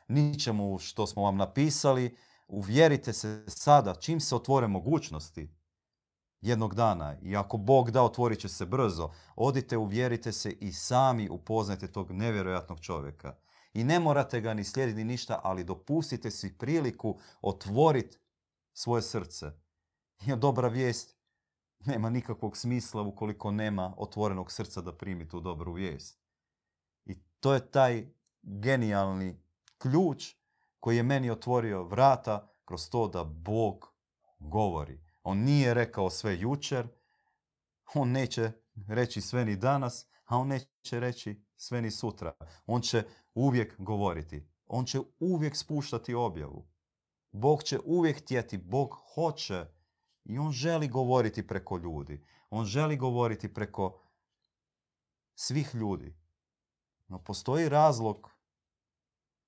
[0.08, 2.16] ničemu što smo vam napisali.
[2.48, 5.54] Uvjerite se sada, čim se otvore mogućnosti
[6.40, 11.28] jednog dana i ako Bog da, otvorit će se brzo, odite, uvjerite se i sami
[11.28, 13.36] upoznajte tog nevjerojatnog čovjeka.
[13.74, 18.18] I ne morate ga ni slijediti ni ništa, ali dopustite si priliku otvoriti
[18.72, 19.46] svoje srce.
[20.20, 21.21] Jer dobra vijest
[21.86, 26.22] nema nikakvog smisla ukoliko nema otvorenog srca da primi tu dobru vijest.
[27.04, 28.06] I to je taj
[28.42, 29.42] genijalni
[29.78, 30.34] ključ
[30.80, 33.94] koji je meni otvorio vrata kroz to da Bog
[34.38, 35.00] govori.
[35.22, 36.88] On nije rekao sve jučer,
[37.94, 38.52] on neće
[38.88, 42.32] reći sve ni danas, a on neće reći sve ni sutra.
[42.66, 44.48] On će uvijek govoriti.
[44.66, 46.68] On će uvijek spuštati objavu.
[47.32, 49.66] Bog će uvijek htjeti, Bog hoće
[50.24, 52.24] i on želi govoriti preko ljudi.
[52.50, 54.00] On želi govoriti preko
[55.34, 56.14] svih ljudi.
[57.08, 58.30] No postoji razlog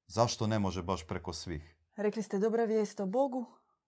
[0.07, 1.77] zašto ne može baš preko svih.
[1.97, 3.47] Rekli ste dobra vijest o Bogu.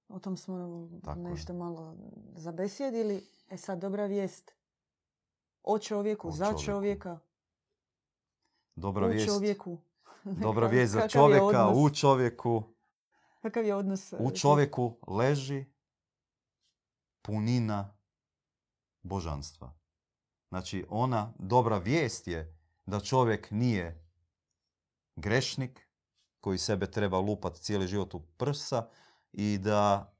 [0.09, 1.25] O tom smo Tako je.
[1.25, 1.97] nešto malo
[2.35, 3.29] zabesjedili.
[3.51, 4.55] E sad dobra vijest
[5.63, 6.63] o čovjeku, O za čovjeku.
[6.63, 7.19] čovjeka,
[8.77, 9.79] Dobra u vijest, čovjeku.
[10.25, 12.63] dobra vijest za je čovjeka, u čovjeku.
[13.43, 14.13] Kakav je odnos?
[14.13, 15.65] U e, čovjeku leži
[17.27, 17.99] punina
[19.03, 19.75] božanstva.
[20.49, 24.11] Znači, ona dobra vijest je da čovjek nije
[25.17, 25.89] grešnik
[26.41, 28.89] koji sebe treba lupat cijeli život u prsa
[29.33, 30.13] i da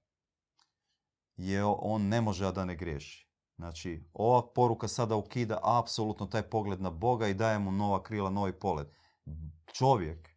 [1.37, 3.31] je on ne može, a da ne griješi.
[3.57, 8.31] Znači, ova poruka sada ukida apsolutno taj pogled na Boga i daje mu nova krila,
[8.31, 8.87] novi pogled.
[9.73, 10.29] Čovjek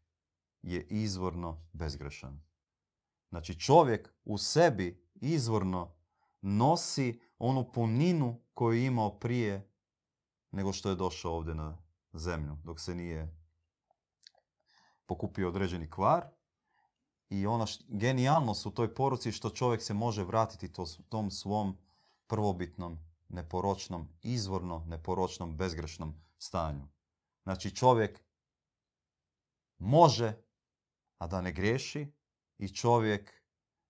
[0.62, 2.44] je izvorno bezgrešan.
[3.30, 5.99] Znači čovjek u sebi izvorno
[6.42, 9.72] nosi onu puninu koju je imao prije
[10.52, 11.78] nego što je došao ovdje na
[12.14, 13.36] zemlju, dok se nije
[15.06, 16.26] pokupio određeni kvar.
[17.30, 21.78] I ona š- genijalnost u toj poruci što čovjek se može vratiti to, tom svom
[22.28, 23.00] prvobitnom,
[23.30, 26.88] neporočnom, izvorno neporočnom, bezgrešnom stanju.
[27.44, 28.24] Znači čovjek
[29.78, 30.34] može,
[31.18, 32.14] a da ne griješi,
[32.58, 33.39] i čovjek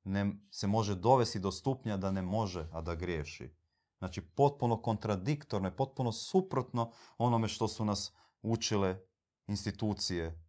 [0.04, 3.56] ne, se može dovesti do stupnja da ne može, a da griješi.
[3.98, 9.00] Znači potpuno kontradiktorno i potpuno suprotno onome što su nas učile
[9.48, 10.44] institucije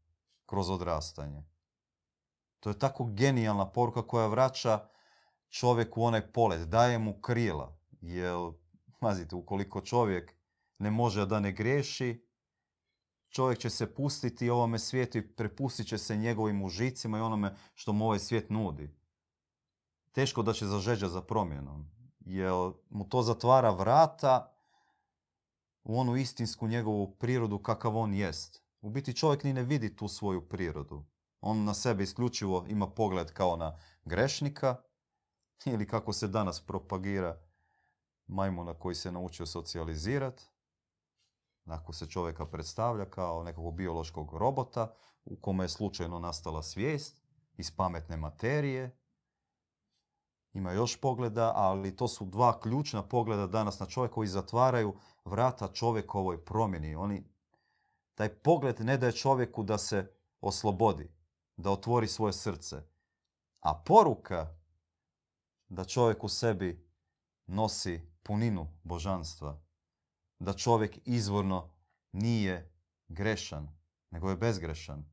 [0.46, 1.44] kroz odrastanje.
[2.60, 4.88] To je tako genijalna poruka koja vraća
[5.48, 7.78] čovjeku onaj polet, daje mu krila.
[8.00, 8.36] Jer,
[9.00, 10.34] mazite, ukoliko čovjek
[10.78, 12.26] ne može da ne griješi,
[13.28, 17.92] čovjek će se pustiti ovome svijetu i prepustit će se njegovim užicima i onome što
[17.92, 18.99] mu ovaj svijet nudi.
[20.12, 22.52] Teško da će zažeđa za promjenom, jer
[22.90, 24.52] mu to zatvara vrata
[25.84, 28.62] u onu istinsku njegovu prirodu kakav on jest.
[28.80, 31.04] U biti čovjek ni ne vidi tu svoju prirodu.
[31.40, 34.76] On na sebe isključivo ima pogled kao na grešnika
[35.72, 37.40] ili kako se danas propagira
[38.26, 40.44] majmuna koji se naučio socijalizirati
[41.64, 44.94] Ako se čovjeka predstavlja kao nekog biološkog robota
[45.24, 47.22] u kome je slučajno nastala svijest
[47.56, 48.99] iz pametne materije,
[50.52, 55.68] ima još pogleda, ali to su dva ključna pogleda danas na čovjeka koji zatvaraju vrata
[55.68, 56.94] čovjekovoj promjeni.
[56.94, 57.24] Oni,
[58.14, 61.12] taj pogled ne daje čovjeku da se oslobodi,
[61.56, 62.82] da otvori svoje srce.
[63.60, 64.54] A poruka
[65.68, 66.90] da čovjek u sebi
[67.46, 69.60] nosi puninu božanstva,
[70.38, 71.70] da čovjek izvorno
[72.12, 72.72] nije
[73.08, 73.68] grešan,
[74.10, 75.04] nego je bezgrešan.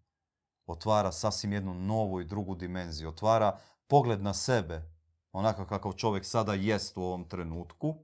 [0.65, 3.09] Otvara sasvim jednu novu i drugu dimenziju.
[3.09, 4.96] Otvara pogled na sebe,
[5.37, 7.95] onako kakav čovjek sada jest u ovom trenutku,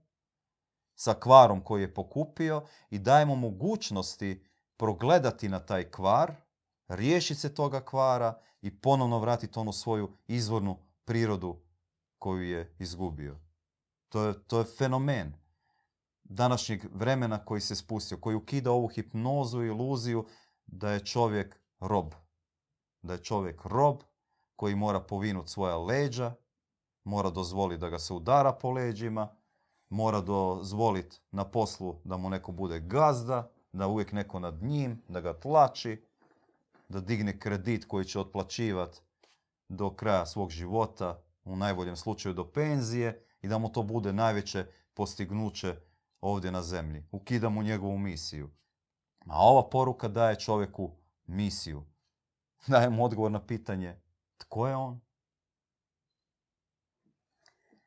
[0.96, 4.46] sa kvarom koji je pokupio i daje mu mogućnosti
[4.78, 6.36] progledati na taj kvar,
[6.88, 11.58] riješiti se toga kvara i ponovno vratiti onu svoju izvornu prirodu
[12.20, 13.40] koju je izgubio.
[14.10, 15.34] To je, to je fenomen
[16.24, 20.26] današnjeg vremena koji se spustio, koji ukida ovu hipnozu i iluziju
[20.66, 22.14] da je čovjek rob.
[23.02, 24.02] Da je čovjek rob
[24.56, 26.36] koji mora povinuti svoja leđa,
[27.04, 29.36] mora dozvoliti da ga se udara po leđima,
[29.90, 35.22] mora dozvoliti na poslu da mu neko bude gazda, da uvijek neko nad njim, da
[35.22, 36.06] ga tlači,
[36.90, 39.02] da digne kredit koji će otplaćivati
[39.70, 44.66] do kraja svog života, u najboljem slučaju do penzije i da mu to bude najveće
[44.94, 45.76] postignuće
[46.22, 47.04] ovdje na zemlji.
[47.12, 48.50] Ukida mu njegovu misiju.
[49.26, 50.92] A ova poruka daje čovjeku
[51.26, 51.84] misiju.
[52.68, 54.02] Daje mu odgovor na pitanje
[54.38, 55.00] tko je on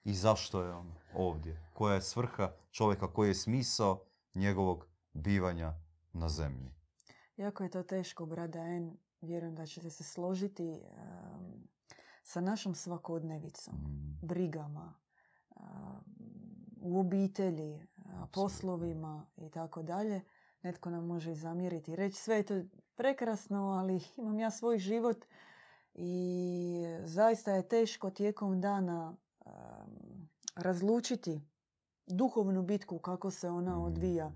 [0.07, 1.61] i zašto je on ovdje.
[1.73, 5.75] Koja je svrha čovjeka, koji je smisao njegovog bivanja
[6.12, 6.71] na zemlji.
[7.37, 8.97] Jako je to teško, brada En.
[9.21, 10.83] Vjerujem da ćete se složiti
[12.23, 14.19] sa našom svakodnevicom, mm.
[14.23, 14.95] brigama,
[16.81, 17.87] u obitelji,
[18.33, 20.21] poslovima i tako dalje.
[20.62, 22.62] Netko nam može i zamjeriti i reći sve je to
[22.95, 25.25] prekrasno, ali imam ja svoj život
[25.95, 29.16] i zaista je teško tijekom dana
[30.57, 31.40] razlučiti
[32.07, 34.33] duhovnu bitku kako se ona odvija.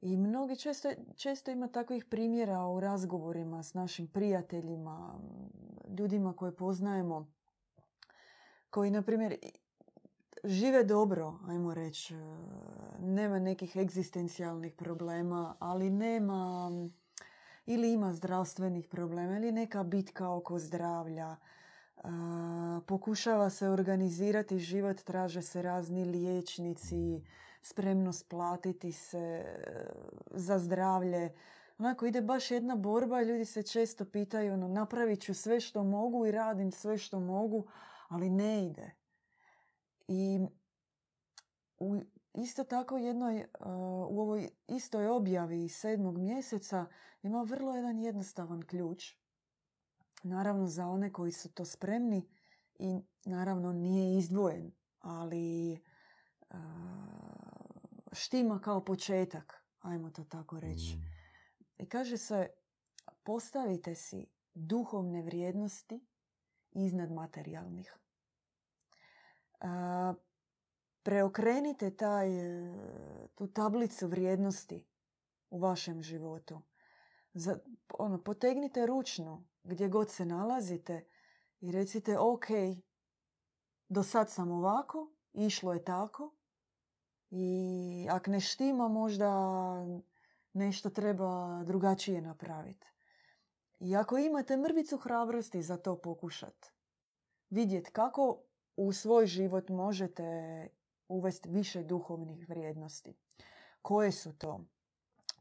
[0.00, 5.20] I mnogi često, često ima takvih primjera u razgovorima s našim prijateljima,
[5.98, 7.32] ljudima koje poznajemo,
[8.70, 9.36] koji, na primjer,
[10.44, 12.14] žive dobro, ajmo reći,
[13.00, 16.70] nema nekih egzistencijalnih problema, ali nema
[17.66, 21.36] ili ima zdravstvenih problema ili neka bitka oko zdravlja.
[22.86, 27.22] Pokušava se organizirati život, traže se razni liječnici,
[27.62, 29.54] spremnost platiti se e,
[30.30, 31.32] za zdravlje.
[31.78, 36.26] Onako ide baš jedna borba, ljudi se često pitaju, ono, napravit ću sve što mogu
[36.26, 37.66] i radim sve što mogu,
[38.08, 38.90] ali ne ide.
[40.08, 40.40] I
[41.78, 41.96] u
[42.34, 43.46] isto tako jednoj, e,
[44.08, 46.86] u ovoj istoj objavi sedmog mjeseca
[47.22, 49.14] ima vrlo jedan jednostavan ključ.
[50.22, 52.28] Naravno za one koji su to spremni
[52.78, 55.78] i naravno nije izdvojen, ali e,
[58.12, 60.96] štima kao početak, ajmo to tako reći.
[60.96, 61.18] Mm.
[61.78, 62.48] I kaže se,
[63.22, 66.06] postavite si duhovne vrijednosti
[66.70, 67.96] iznad materijalnih.
[71.02, 72.28] preokrenite taj,
[73.34, 74.86] tu tablicu vrijednosti
[75.50, 76.62] u vašem životu.
[77.34, 77.58] Za,
[77.98, 81.04] ono, potegnite ručno gdje god se nalazite
[81.60, 82.46] i recite ok,
[83.88, 86.34] do sad sam ovako, išlo je tako,
[87.30, 89.30] i ako ne štima, možda
[90.52, 92.86] nešto treba drugačije napraviti.
[93.80, 96.66] I ako imate mrvicu hrabrosti za to pokušat,
[97.50, 98.42] vidjeti kako
[98.76, 100.22] u svoj život možete
[101.08, 103.14] uvesti više duhovnih vrijednosti.
[103.82, 104.64] Koje su to?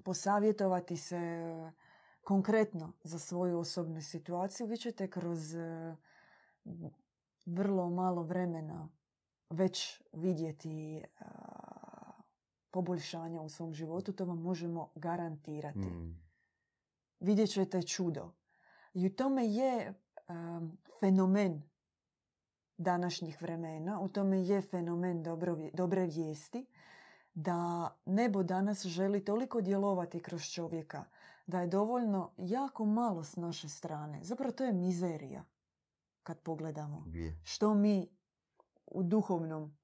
[0.04, 1.20] Posavjetovati se
[2.28, 5.56] konkretno za svoju osobnu situaciju, vi ćete kroz
[7.46, 8.90] vrlo malo vremena
[9.50, 11.04] već vidjeti
[12.72, 15.80] poboljšanja u svom životu, to vam možemo garantirati.
[15.80, 16.22] Mm.
[17.20, 18.32] Vidjet ćete čudo.
[18.94, 19.94] I u tome je
[21.00, 21.62] fenomen
[22.78, 26.66] današnjih vremena, u tome je fenomen dobro, dobre vijesti,
[27.34, 31.06] da nebo danas želi toliko djelovati kroz čovjeka,
[31.48, 34.20] da je dovoljno jako malo s naše strane.
[34.24, 35.46] Zapravo to je mizerija
[36.24, 37.06] kad pogledamo.
[37.44, 38.10] Što mi
[38.86, 39.78] u duhovnom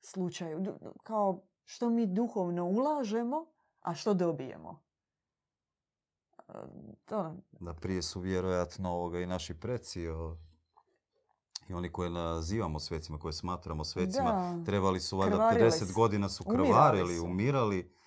[0.00, 3.46] slučaju, kao što mi duhovno ulažemo,
[3.80, 4.80] a što dobijemo.
[6.48, 6.52] E,
[7.04, 7.34] to...
[7.60, 10.02] Da prije su vjerojatno ovoga i naši preci
[11.68, 17.20] i oni koje nazivamo svecima, koje smatramo svecima, trebali su valjda 50 godina su krvarili,
[17.20, 17.97] umirali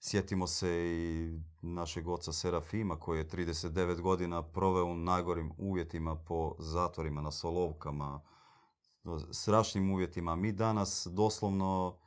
[0.00, 6.54] Sjetimo se i našeg oca Serafima koji je 39 godina proveo u najgorim uvjetima po
[6.58, 8.20] zatvorima, na solovkama,
[9.32, 10.36] strašnim uvjetima.
[10.36, 11.98] Mi danas doslovno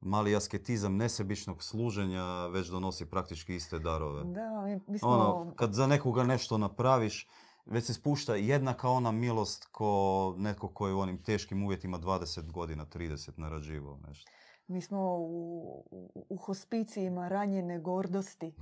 [0.00, 4.24] mali asketizam nesebičnog služenja već donosi praktički iste darove.
[4.24, 5.08] Da, mi, mi smo...
[5.08, 7.28] Ono, kad za nekoga nešto napraviš,
[7.66, 12.52] već se spušta jednaka ona milost ko netko koji je u onim teškim uvjetima 20
[12.52, 14.30] godina, 30 narađivao nešto.
[14.66, 18.54] Mi smo u, u, u hospicijima ranjene gordosti.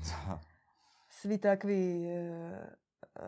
[1.09, 3.21] Svi takvi, e, e,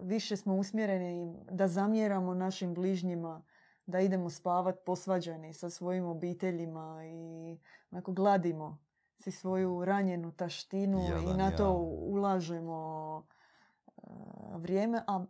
[0.00, 3.42] više smo usmjereni da zamjeramo našim bližnjima,
[3.86, 7.58] da idemo spavat posvađani sa svojim obiteljima i
[7.90, 8.78] onako gladimo
[9.18, 11.00] si svoju ranjenu taštinu
[11.32, 11.70] i na to ja.
[12.12, 14.00] ulažemo e,
[14.56, 15.24] vrijeme, a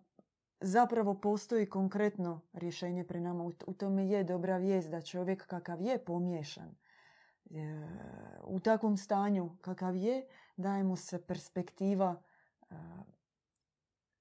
[0.61, 3.45] zapravo postoji konkretno rješenje pri nama.
[3.67, 6.75] U tome je dobra vijest da čovjek kakav je pomiješan, e,
[8.45, 12.23] u takvom stanju kakav je, daje mu se perspektiva
[12.71, 12.75] e,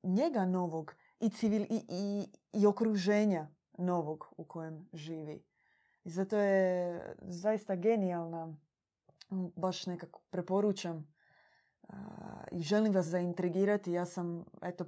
[0.03, 5.43] njega novog i, civil, i, i, okruženja novog u kojem živi.
[6.03, 8.55] I zato je zaista genijalna,
[9.55, 11.13] baš nekako preporučam
[11.87, 11.95] a,
[12.51, 13.91] i želim vas zaintrigirati.
[13.91, 14.85] Ja sam, eto,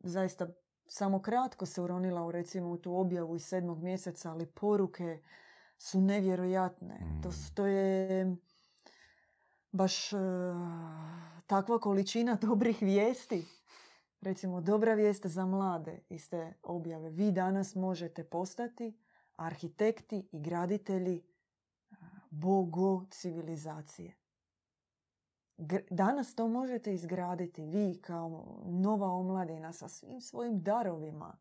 [0.00, 0.48] zaista
[0.86, 5.22] samo kratko se uronila u recimo u tu objavu iz sedmog mjeseca, ali poruke
[5.78, 7.20] su nevjerojatne.
[7.22, 8.36] To, s- to je
[9.72, 10.16] baš e,
[11.46, 13.46] takva količina dobrih vijesti.
[14.20, 17.10] Recimo, dobra vijest za mlade iz te objave.
[17.10, 18.98] Vi danas možete postati
[19.36, 21.22] arhitekti i graditelji
[21.90, 21.94] a,
[22.30, 24.14] bogo civilizacije.
[25.90, 31.36] Danas to možete izgraditi vi kao nova omladina sa svim svojim darovima,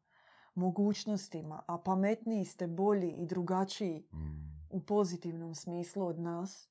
[0.57, 4.47] mogućnostima, a pametniji ste, bolji i drugačiji Mm.
[4.69, 6.69] u pozitivnom smislu od nas,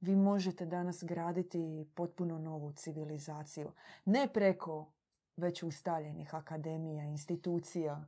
[0.00, 3.72] vi možete danas graditi potpuno novu civilizaciju.
[4.04, 4.92] Ne preko
[5.36, 8.04] već ustaljenih akademija, institucija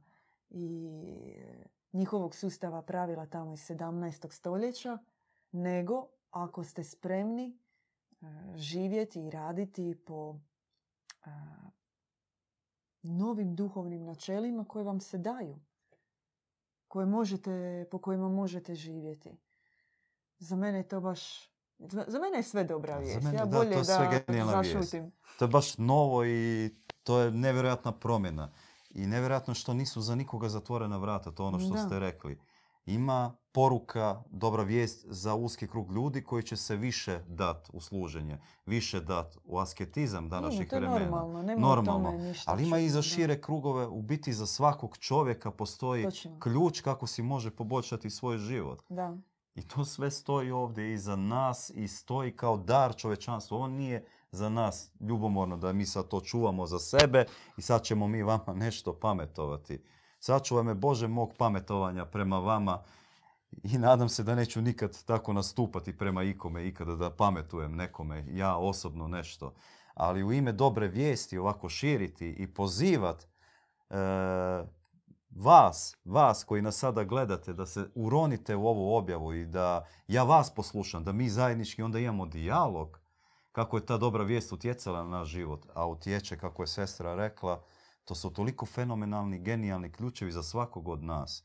[0.50, 0.90] i
[1.92, 4.32] njihovog sustava pravila tamo iz 17.
[4.32, 4.98] stoljeća,
[5.52, 8.26] nego ako ste spremni e,
[8.56, 10.36] živjeti i raditi po
[11.24, 11.28] e,
[13.08, 15.58] novim duhovnim načelima koje vam se daju
[16.88, 17.50] koje možete,
[17.90, 19.38] po kojima možete živjeti.
[20.38, 21.50] Za mene je to baš...
[21.78, 23.22] Za, za mene je sve dobra Za vijest.
[23.22, 24.50] mene ja da, to bolje je sve da vijest.
[24.50, 25.12] zašutim.
[25.38, 26.70] To je baš novo i
[27.02, 28.52] to je nevjerojatna promjena.
[28.90, 31.78] I nevjerojatno što nisu za nikoga zatvorena vrata, to ono što Da.
[31.78, 32.38] ste rekli.
[32.86, 38.38] Ima poruka, dobra vijest za uski krug ljudi koji će se više dat u služenje,
[38.66, 41.00] više dat u asketizam današnjih Nije, to je vremena.
[41.00, 42.10] normalno, nema Normalno.
[42.10, 46.40] tome ništa Ali ima i za šire krugove, u biti za svakog čovjeka postoji Točno.
[46.40, 48.82] ključ kako si može poboljšati svoj život.
[48.88, 49.16] Da.
[49.54, 53.54] I to sve stoji ovdje i za nas i stoji kao dar čovečanstvu.
[53.54, 57.24] Ovo nije za nas ljubomorno da mi sad to čuvamo za sebe
[57.56, 59.82] i sad ćemo mi vama nešto pametovati.
[60.26, 62.82] Sačuvaj me Bože mog pametovanja prema vama
[63.62, 68.56] i nadam se da neću nikad tako nastupati prema ikome, ikada da pametujem nekome, ja
[68.56, 69.54] osobno nešto.
[69.94, 73.26] Ali u ime dobre vijesti ovako širiti i pozivat e,
[75.30, 80.22] vas, vas koji nas sada gledate, da se uronite u ovu objavu i da ja
[80.22, 83.00] vas poslušam, da mi zajednički onda imamo dijalog
[83.52, 87.62] kako je ta dobra vijest utjecala na naš život, a utječe, kako je sestra rekla,
[88.06, 91.44] to su toliko fenomenalni, genijalni ključevi za svakog od nas.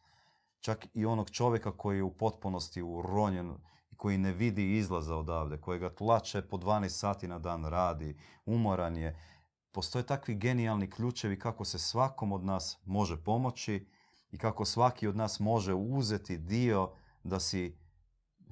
[0.60, 3.56] Čak i onog čovjeka koji je u potpunosti uronjen
[3.92, 8.98] i koji ne vidi izlaza odavde, kojega tlače po 12 sati na dan radi, umoran
[8.98, 9.20] je.
[9.72, 13.88] Postoje takvi genijalni ključevi kako se svakom od nas može pomoći
[14.32, 16.92] i kako svaki od nas može uzeti dio
[17.24, 17.78] da si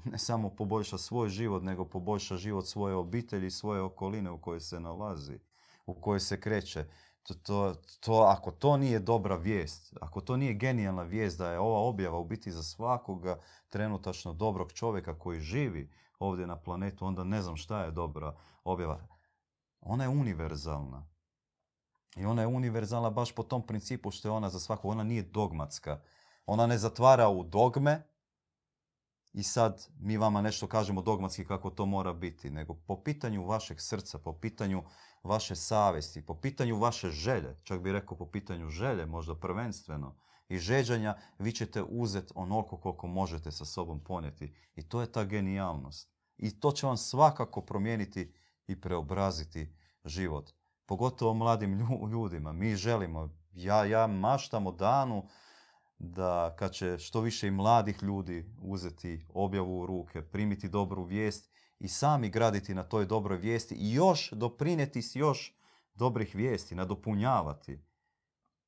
[0.05, 4.59] ne samo poboljša svoj život, nego poboljša život svoje obitelji i svoje okoline u kojoj
[4.59, 5.39] se nalazi,
[5.85, 6.85] u kojoj se kreće.
[7.29, 11.59] To, to, to, ako to nije dobra vijest, ako to nije genijalna vijest da je
[11.59, 13.39] ova objava u biti za svakoga
[13.69, 19.07] trenutačno dobrog čovjeka koji živi ovdje na planetu, onda ne znam šta je dobra objava.
[19.81, 21.07] Ona je univerzalna.
[22.15, 24.91] I ona je univerzalna baš po tom principu što je ona za svakog.
[24.91, 26.01] Ona nije dogmatska.
[26.45, 28.03] Ona ne zatvara u dogme
[29.33, 33.81] i sad mi vama nešto kažemo dogmatski kako to mora biti, nego po pitanju vašeg
[33.81, 34.83] srca, po pitanju
[35.23, 40.15] vaše savjesti, po pitanju vaše želje, čak bi rekao po pitanju želje, možda prvenstveno,
[40.49, 44.53] i žeđanja, vi ćete uzeti onoliko koliko možete sa sobom ponijeti.
[44.75, 46.11] I to je ta genijalnost.
[46.37, 48.33] I to će vam svakako promijeniti
[48.67, 50.51] i preobraziti život.
[50.85, 52.53] Pogotovo mladim lju- ljudima.
[52.53, 55.27] Mi želimo, ja, ja maštam o danu
[55.99, 61.48] da kad će što više i mladih ljudi uzeti objavu u ruke, primiti dobru vijest
[61.79, 65.55] i sami graditi na toj dobroj vijesti i još doprinijeti s još
[65.93, 67.79] dobrih vijesti, nadopunjavati.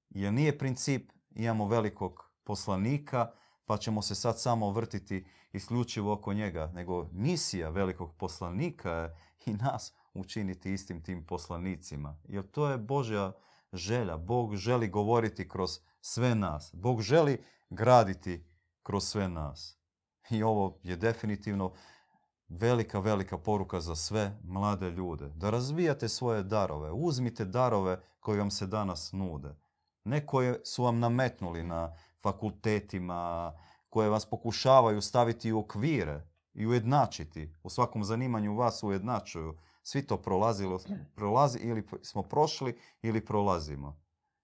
[0.09, 3.31] Jer nije princip imamo velikog poslanika
[3.65, 9.53] pa ćemo se sad samo vrtiti isključivo oko njega, nego misija velikog poslanika je i
[9.53, 12.19] nas učiniti istim tim poslanicima.
[12.27, 13.31] Jer to je Božja
[13.73, 14.17] želja.
[14.17, 16.71] Bog želi govoriti kroz sve nas.
[16.73, 18.45] Bog želi graditi
[18.83, 19.77] kroz sve nas.
[20.29, 21.73] I ovo je definitivno
[22.59, 25.29] velika, velika poruka za sve mlade ljude.
[25.29, 26.91] Da razvijate svoje darove.
[26.91, 29.55] Uzmite darove koji vam se danas nude.
[30.03, 33.53] Ne koje su vam nametnuli na fakultetima,
[33.89, 37.55] koje vas pokušavaju staviti u okvire i ujednačiti.
[37.63, 39.57] U svakom zanimanju vas ujednačuju.
[39.83, 40.79] Svi to prolazilo,
[41.15, 44.01] prolazi ili smo prošli ili prolazimo.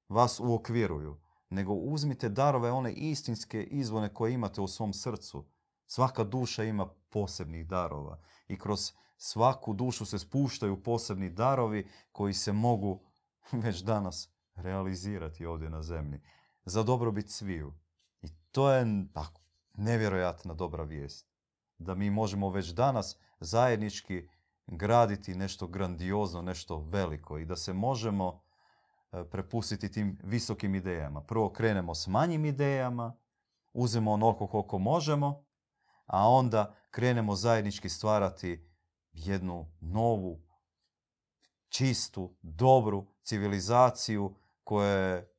[0.09, 1.17] Vas uokviruju.
[1.49, 5.45] Nego uzmite darove one istinske izvone koje imate u svom srcu.
[5.87, 8.19] Svaka duša ima posebnih darova.
[8.47, 13.01] I kroz svaku dušu se spuštaju posebni darovi koji se mogu
[13.63, 16.21] već danas realizirati ovdje na zemlji.
[16.65, 17.73] Za dobrobit sviju.
[18.21, 19.41] I to je tako,
[19.73, 21.27] nevjerojatna dobra vijest.
[21.77, 24.27] Da mi možemo već danas zajednički
[24.67, 28.41] graditi nešto grandiozno, nešto veliko i da se možemo
[29.11, 31.21] e, prepustiti tim visokim idejama.
[31.21, 33.17] Prvo krenemo s manjim idejama,
[33.73, 35.46] uzemo onoliko koliko možemo,
[36.07, 38.69] a onda krenemo zajednički stvarati
[39.11, 40.41] jednu novu,
[41.69, 45.33] čistu, dobru civilizaciju koja je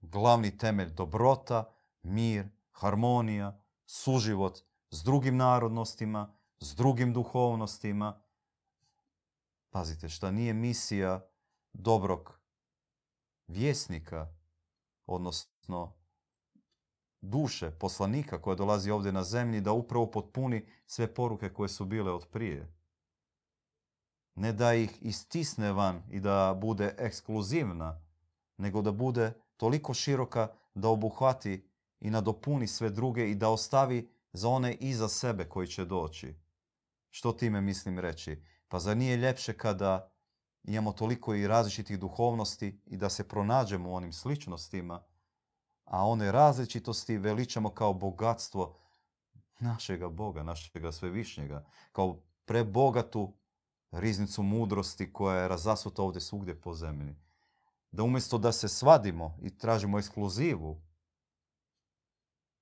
[0.00, 4.58] glavni temelj dobrota, mir, harmonija, suživot
[4.90, 8.22] s drugim narodnostima, s drugim duhovnostima.
[9.70, 11.28] Pazite, šta nije misija
[11.72, 12.40] dobrog
[13.46, 14.34] vjesnika,
[15.06, 15.97] odnosno
[17.20, 22.12] duše, poslanika koja dolazi ovdje na zemlji, da upravo potpuni sve poruke koje su bile
[22.12, 22.72] od prije.
[24.34, 28.00] Ne da ih istisne van i da bude ekskluzivna,
[28.56, 31.68] nego da bude toliko široka da obuhvati
[32.00, 36.34] i nadopuni sve druge i da ostavi za one iza sebe koji će doći.
[37.10, 38.42] Što time mislim reći?
[38.68, 40.12] Pa zar nije ljepše kada
[40.64, 45.02] imamo toliko i različitih duhovnosti i da se pronađemo u onim sličnostima,
[45.90, 48.76] a one različitosti veličamo kao bogatstvo
[49.60, 53.34] našega Boga, našega svevišnjega, kao prebogatu
[53.90, 57.16] riznicu mudrosti koja je razasuta ovdje svugdje po zemlji.
[57.90, 60.82] Da umjesto da se svadimo i tražimo ekskluzivu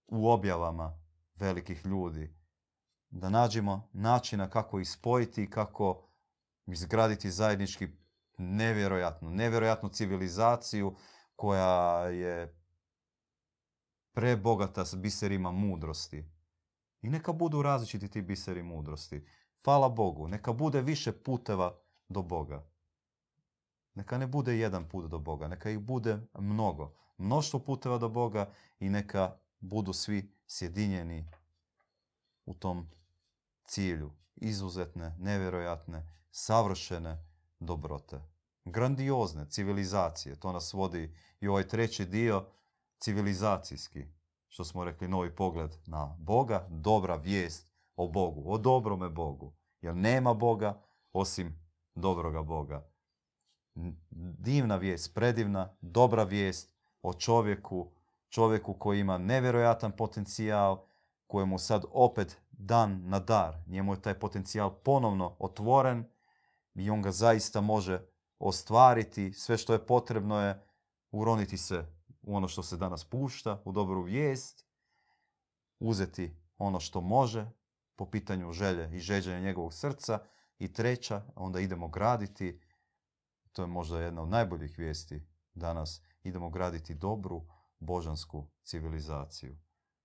[0.06, 0.98] u objavama
[1.34, 2.36] velikih ljudi,
[3.10, 6.08] da nađemo načina kako ih spojiti i kako
[6.66, 7.88] izgraditi zajednički
[8.38, 10.96] nevjerojatnu, nevjerojatnu civilizaciju
[11.36, 12.55] koja je
[14.16, 16.24] prebogata s biserima mudrosti.
[17.02, 19.26] I neka budu različiti ti biseri mudrosti.
[19.64, 22.66] Hvala Bogu, neka bude više puteva do Boga.
[23.94, 26.94] Neka ne bude jedan put do Boga, neka ih bude mnogo.
[27.18, 31.28] Mnoštvo puteva do Boga i neka budu svi sjedinjeni
[32.46, 32.88] u tom
[33.64, 34.12] cilju.
[34.36, 37.24] Izuzetne, nevjerojatne, savršene
[37.60, 38.20] dobrote.
[38.64, 40.36] Grandiozne civilizacije.
[40.36, 42.46] To nas vodi i ovaj treći dio
[42.98, 44.06] civilizacijski.
[44.48, 49.54] Što smo rekli, novi pogled na Boga, dobra vijest o Bogu, o dobrome Bogu.
[49.80, 50.82] Jer nema Boga
[51.12, 51.60] osim
[51.94, 52.90] dobroga Boga.
[54.38, 57.92] Divna vijest, predivna, dobra vijest o čovjeku,
[58.28, 60.86] čovjeku koji ima nevjerojatan potencijal,
[61.26, 63.56] kojemu sad opet dan na dar.
[63.66, 66.04] Njemu je taj potencijal ponovno otvoren
[66.74, 68.06] i on ga zaista može
[68.38, 69.32] ostvariti.
[69.32, 70.66] Sve što je potrebno je
[71.10, 71.95] uroniti se
[72.26, 74.64] u ono što se danas pušta, u dobru vijest,
[75.78, 77.50] uzeti ono što može
[77.96, 80.18] po pitanju želje i žeđenja njegovog srca
[80.58, 82.60] i treća, onda idemo graditi,
[83.52, 87.46] to je možda jedna od najboljih vijesti danas, idemo graditi dobru
[87.78, 89.56] božansku civilizaciju.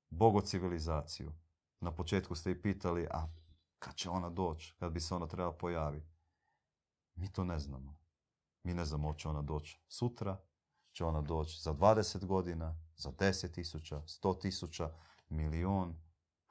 [0.09, 1.33] Bogo civilizaciju.
[1.79, 3.27] Na početku ste i pitali, a
[3.79, 6.11] kad će ona doći, kad bi se ona trebala pojaviti?
[7.15, 7.97] Mi to ne znamo.
[8.63, 10.37] Mi ne znamo će ona doći sutra,
[10.91, 14.89] će ona doći za 20 godina, za 10 tisuća, 100 tisuća,
[15.29, 15.95] milion,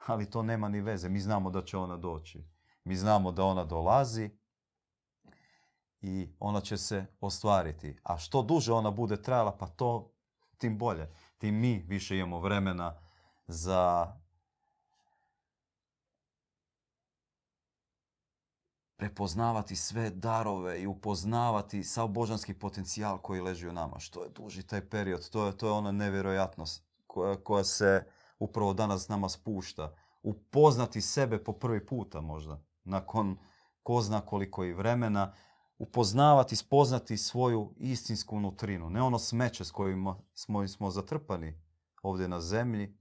[0.07, 1.09] ali to nema ni veze.
[1.09, 2.43] Mi znamo da će ona doći.
[2.83, 4.29] Mi znamo da ona dolazi
[6.01, 7.99] i ona će se ostvariti.
[8.03, 10.13] A što duže ona bude trajala, pa to
[10.57, 11.13] tim bolje.
[11.37, 12.99] Tim mi više imamo vremena
[13.47, 14.13] za
[19.01, 23.99] prepoznavati sve darove i upoznavati sav božanski potencijal koji leži u nama.
[23.99, 28.05] Što je duži taj period, to je, to je ona nevjerojatnost koja, koja se
[28.39, 29.95] upravo danas nama spušta.
[30.23, 33.37] Upoznati sebe po prvi puta možda, nakon
[33.83, 35.33] ko zna koliko i vremena,
[35.77, 38.89] upoznavati, spoznati svoju istinsku nutrinu.
[38.89, 41.61] Ne ono smeće s kojim smo, smo zatrpani
[42.01, 42.97] ovdje na zemlji,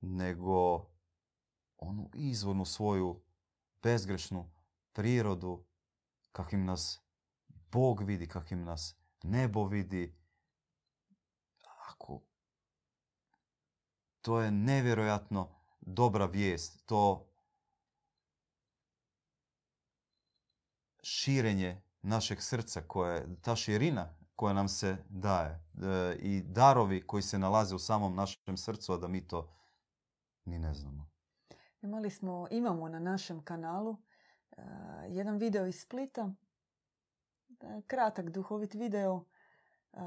[0.00, 0.86] nego
[1.76, 3.24] onu izvornu svoju
[3.84, 4.50] bezgrešnu
[4.92, 5.64] prirodu,
[6.32, 7.00] kakvim nas
[7.72, 10.14] Bog vidi, kakvim nas nebo vidi.
[11.88, 12.20] Ako
[14.20, 15.48] to je nevjerojatno
[15.80, 16.86] dobra vijest.
[16.86, 17.30] To
[21.02, 27.38] širenje našeg srca, koje, ta širina koja nam se daje e, i darovi koji se
[27.38, 29.54] nalaze u samom našem srcu, a da mi to
[30.44, 31.13] ni ne znamo.
[31.84, 34.64] Imali smo, imamo na našem kanalu uh,
[35.08, 36.32] jedan video iz Splita,
[37.86, 39.24] kratak duhovit video,
[39.92, 40.00] uh,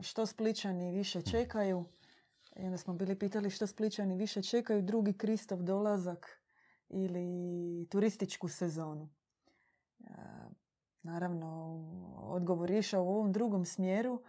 [0.00, 1.84] što spličani više čekaju.
[2.56, 6.40] I onda smo bili pitali što spličani više čekaju, drugi Kristov dolazak
[6.88, 9.08] ili turističku sezonu.
[11.02, 11.48] Naravno,
[12.16, 14.22] odgovor išao u ovom drugom smjeru,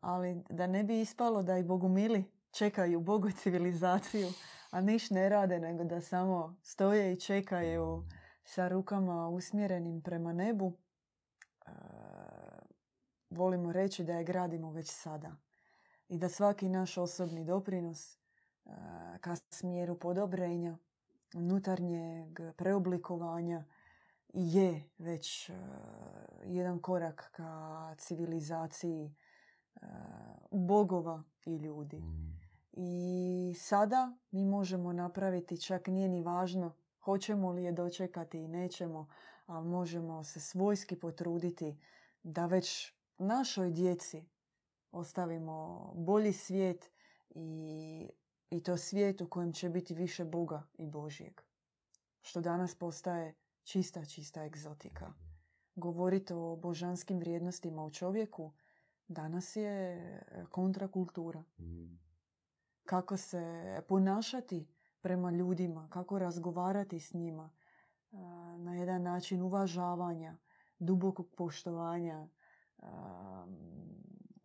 [0.00, 4.28] ali da ne bi ispalo da i bogumili čekaju Bogu civilizaciju,
[4.74, 8.04] a niš ne rade, nego da samo stoje i čekaju
[8.44, 10.72] sa rukama usmjerenim prema nebu.
[11.66, 11.70] E,
[13.30, 15.36] volimo reći da je gradimo već sada.
[16.08, 18.18] I da svaki naš osobni doprinos e,
[19.20, 20.78] ka smjeru podobrenja,
[21.34, 23.64] unutarnjeg preoblikovanja
[24.28, 25.52] je već e,
[26.44, 29.14] jedan korak ka civilizaciji
[30.50, 32.02] bogova i ljudi.
[32.76, 36.72] I sada mi možemo napraviti, čak nije ni važno
[37.04, 39.08] hoćemo li je dočekati i nećemo,
[39.46, 41.78] ali možemo se svojski potruditi
[42.22, 44.24] da već našoj djeci
[44.92, 46.90] ostavimo bolji svijet
[47.30, 48.08] i,
[48.50, 51.40] i to svijet u kojem će biti više Boga i Božijeg.
[52.20, 55.12] Što danas postaje čista, čista egzotika.
[55.74, 58.52] Govoriti o božanskim vrijednostima u čovjeku
[59.08, 60.00] danas je
[60.50, 61.44] kontrakultura.
[61.58, 62.03] Mm
[62.84, 64.66] kako se ponašati
[65.00, 67.50] prema ljudima, kako razgovarati s njima
[68.58, 70.36] na jedan način uvažavanja,
[70.78, 72.28] dubokog poštovanja,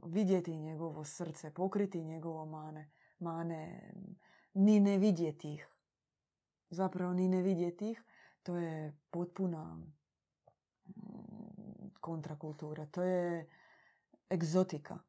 [0.04, 3.92] vidjeti njegovo srce, pokriti njegovo mane, mane,
[4.54, 5.70] ni ne vidjeti ih.
[6.70, 8.04] Zapravo ni ne vidjeti ih,
[8.44, 9.76] to je potpuna
[10.86, 10.94] mm,
[12.02, 13.50] kontrakultura, to je
[14.30, 15.00] egzotika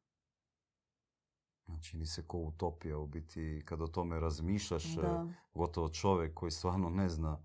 [1.81, 5.27] čini se ko utopija u biti kad o tome razmišljaš e, da.
[5.53, 7.39] gotovo čovjek koji stvarno ne zna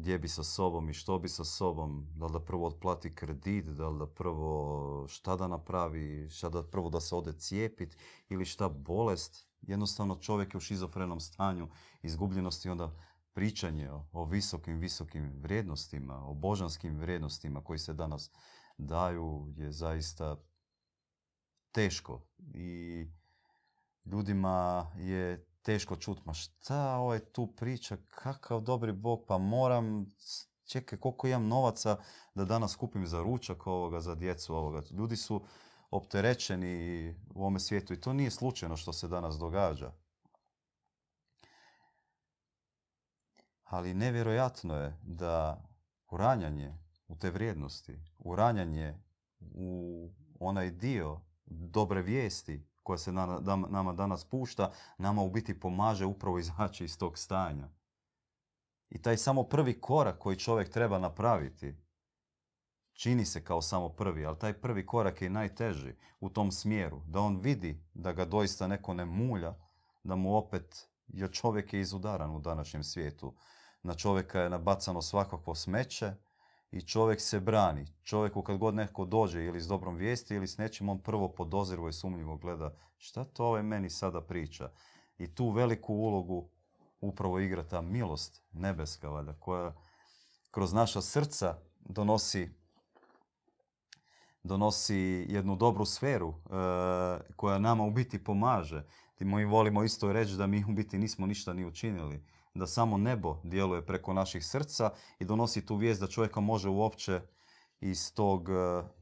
[0.00, 3.64] gdje bi sa sobom i što bi sa sobom, da li da prvo otplati kredit,
[3.64, 7.96] da li da prvo šta da napravi, šta da prvo da se ode cijepit
[8.28, 9.46] ili šta bolest.
[9.60, 11.68] Jednostavno čovjek je u šizofrenom stanju
[12.02, 12.96] izgubljenosti onda
[13.32, 18.30] pričanje o, o visokim, visokim vrijednostima, o božanskim vrijednostima koji se danas
[18.78, 20.36] daju je zaista
[21.72, 22.22] teško
[22.54, 23.06] i
[24.04, 30.06] ljudima je teško čuti, ma šta ovaj tu priča, kakav dobri bog, pa moram,
[30.64, 31.96] čekaj koliko imam novaca
[32.34, 34.82] da danas kupim za ručak ovoga, za djecu ovoga.
[34.90, 35.44] Ljudi su
[35.90, 39.92] opterećeni u ovome svijetu i to nije slučajno što se danas događa.
[43.64, 45.64] Ali nevjerojatno je da
[46.10, 46.78] uranjanje
[47.08, 48.94] u te vrijednosti, uranjanje
[49.40, 53.12] u onaj dio dobre vijesti koja se
[53.68, 57.68] nama danas pušta, nama u biti pomaže upravo izaći iz tog stanja.
[58.88, 61.76] I taj samo prvi korak koji čovjek treba napraviti,
[62.92, 67.00] čini se kao samo prvi, ali taj prvi korak je najteži u tom smjeru.
[67.06, 69.54] Da on vidi da ga doista neko ne mulja,
[70.02, 73.34] da mu opet, jer čovjek je izudaran u današnjem svijetu.
[73.82, 76.14] Na čovjeka je nabacano svakako smeće,
[76.72, 77.86] i čovjek se brani.
[78.02, 81.88] Čovjeku kad god neko dođe ili s dobrom vijesti ili s nečim, on prvo podozirvo
[81.88, 84.70] i sumnjivo gleda šta to ovaj meni sada priča.
[85.18, 86.50] I tu veliku ulogu
[87.00, 89.74] upravo igra ta milost nebeska, valjda, koja
[90.50, 92.60] kroz naša srca donosi
[94.42, 96.50] donosi jednu dobru sferu e,
[97.36, 98.84] koja nama u biti pomaže.
[99.18, 103.40] Mi volimo isto reći da mi u biti nismo ništa ni učinili da samo nebo
[103.44, 107.20] djeluje preko naših srca i donosi tu vijest da čovjeka može uopće
[107.80, 108.52] iz tog e,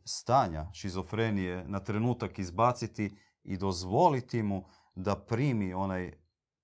[0.04, 6.12] stanja šizofrenije na trenutak izbaciti i dozvoliti mu da primi onaj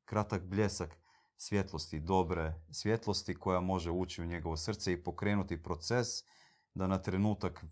[0.04, 0.96] kratak bljesak
[1.36, 6.06] svjetlosti, dobre svjetlosti koja može ući u njegovo srce i pokrenuti proces
[6.74, 7.64] da na trenutak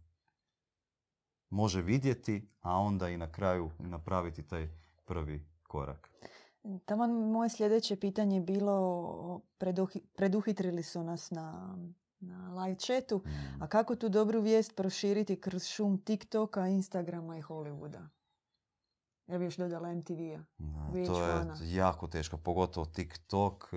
[1.50, 4.68] može vidjeti, a onda i na kraju napraviti taj
[5.04, 6.10] prvi korak.
[6.84, 11.76] Taman moje sljedeće pitanje je bilo, preduhi, preduhitrili su nas na,
[12.20, 13.62] na live chatu, Mm.
[13.62, 18.06] a kako tu dobru vijest proširiti kroz šum TikToka, Instagrama i Hollywooda?
[19.26, 20.42] Ja bi još dodala MTV-a.
[20.92, 21.74] To je VH1.
[21.74, 23.68] jako teško, pogotovo TikTok.
[23.72, 23.76] e,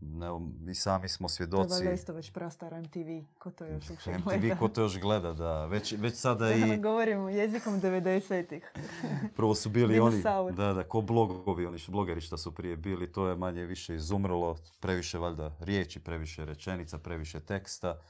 [0.00, 0.26] Ne,
[0.70, 1.94] i sami smo To je svjedoci.
[1.94, 3.08] isto već prastara MTV.
[3.38, 4.56] Ko to još više MTV gleda?
[4.56, 5.66] ko to još gleda, da.
[5.66, 8.72] Već, već sada i Govorimo jezikom 90-ih.
[9.36, 10.22] prvo su bili oni,
[10.56, 14.56] da, da, ko blogovi, oni blogeri što su prije bili, to je manje više izumrlo,
[14.80, 18.00] previše valjda riječi, previše rečenica, previše teksta,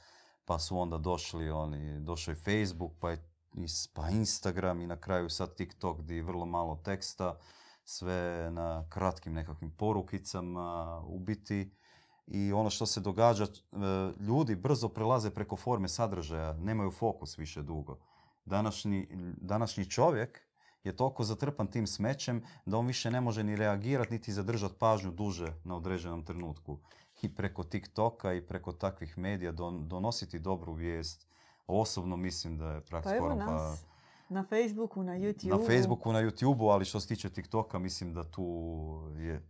[0.45, 4.97] pa su onda došli oni, došao je Facebook, pa, je, is- pa Instagram i na
[4.97, 7.39] kraju sad TikTok gdje je vrlo malo teksta,
[7.85, 11.71] sve na kratkim nekakvim porukicama, u biti
[12.27, 13.49] i ono što se događa, e,
[14.21, 17.99] ljudi brzo prelaze preko forme sadržaja, nemaju fokus više dugo.
[18.45, 20.41] Današnji, današnji čovjek
[20.85, 25.11] je toliko zatrpan tim smećem da on više ne može ni reagirati niti zadržati pažnju
[25.11, 26.79] duže na određenom trenutku.
[27.23, 31.27] I preko TikToka i preko takvih medija don- donositi dobru vijest.
[31.73, 33.85] Osobno mislim da je Pa evo praktično nas
[34.33, 35.51] na Facebooku, na YouTubeu.
[35.51, 38.45] na Facebooku, na YouTubeu, ali što se tiče TikToka mislim da tu
[39.19, 39.43] je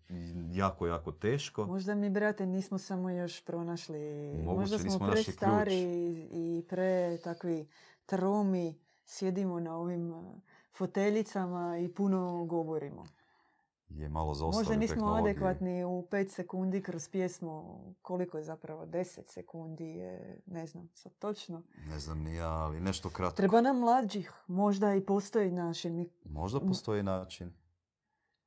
[0.52, 1.66] jako, jako teško.
[1.66, 3.98] Možda mi, brate, nismo samo još pronašli,
[4.44, 5.82] Moguće, možda smo nismo pre stari
[6.32, 7.66] i pre takvi
[8.06, 10.24] tromi, sjedimo na ovim uh,
[10.72, 13.04] foteljicama i puno govorimo.
[13.92, 15.30] Je malo zaostali Možda nismo tehnologiji.
[15.30, 17.64] adekvatni u 5 sekundi kroz pjesmu,
[18.02, 21.62] koliko je zapravo 10 sekundi je, ne znam sad točno.
[21.84, 23.36] Ne znam ni ja, ali nešto kratko.
[23.36, 26.08] Treba nam mlađih, možda i postoji način.
[26.24, 27.52] Možda postoji način.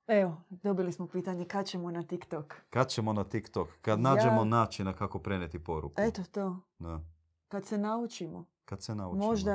[0.08, 2.54] Evo, dobili smo pitanje kad ćemo na TikTok.
[2.70, 3.68] Kad ćemo na TikTok?
[3.82, 5.96] Kad nađemo Ja- načina kako preneti poruku.
[5.98, 7.00] Eto to, Da.
[7.48, 8.46] kad se naučimo.
[8.66, 9.26] Kad se naučimo.
[9.26, 9.54] Možda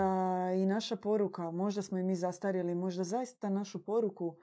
[0.52, 4.36] i naša poruka, možda smo i mi zastarjeli, možda zaista našu poruku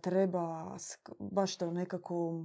[0.00, 0.76] treba
[1.18, 2.44] baš to nekako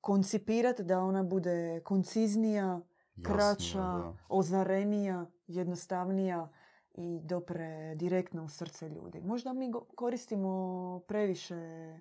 [0.00, 2.80] koncipirati da ona bude konciznija,
[3.22, 4.16] kraća, da.
[4.28, 6.48] ozarenija, jednostavnija
[6.94, 9.20] i dopre direktno u srce ljudi.
[9.20, 12.00] Možda mi koristimo previše e,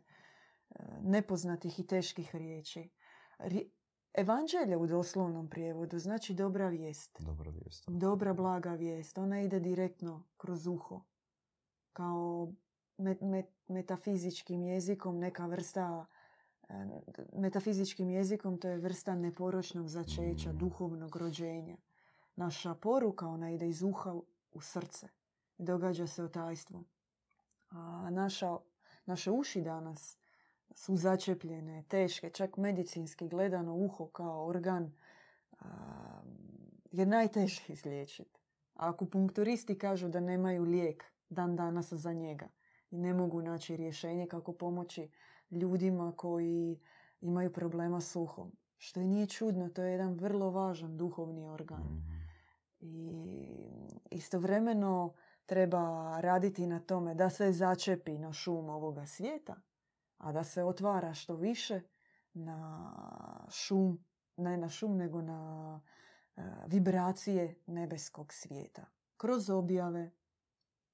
[1.02, 2.90] nepoznatih i teških riječi.
[3.40, 3.70] Ri-
[4.14, 7.18] Evanđelje u doslovnom prijevodu znači dobra vijest.
[7.20, 7.84] Dobra vijest.
[7.88, 9.18] Dobra blaga vijest.
[9.18, 11.02] Ona ide direktno kroz uho.
[11.94, 12.54] Kao
[13.02, 16.06] met- met- metafizičkim jezikom neka vrsta
[16.70, 16.74] e,
[17.34, 21.78] metafizičkim jezikom to je vrsta neporočnog začeća, duhovnog rođenja.
[22.36, 25.08] Naša poruka, ona ide iz uha u- u srce.
[25.58, 26.84] I događa se otajstvo.
[27.70, 28.58] A naša,
[29.06, 30.18] naše uši danas
[30.76, 34.92] su začepljene, teške, čak medicinski gledano uho kao organ
[35.60, 35.68] a,
[36.92, 38.40] je najteže izliječiti.
[38.76, 42.48] A akupunkturisti kažu da nemaju lijek dan danas za njega
[42.92, 45.10] i ne mogu naći rješenje kako pomoći
[45.52, 46.80] ljudima koji
[47.22, 48.52] imaju problema s uhom.
[48.78, 51.82] Što i nije čudno, to je jedan vrlo važan duhovni organ.
[51.82, 52.12] Mhm.
[52.80, 53.26] I
[54.12, 55.14] istovremeno
[55.46, 59.56] treba raditi na tome da se začepi na šum ovoga svijeta,
[60.18, 61.82] a da se otvara što više
[62.34, 62.94] na
[63.50, 64.06] šum,
[64.38, 65.82] ne na šum, nego na
[66.36, 68.86] e, vibracije nebeskog svijeta.
[69.18, 70.12] Kroz objave,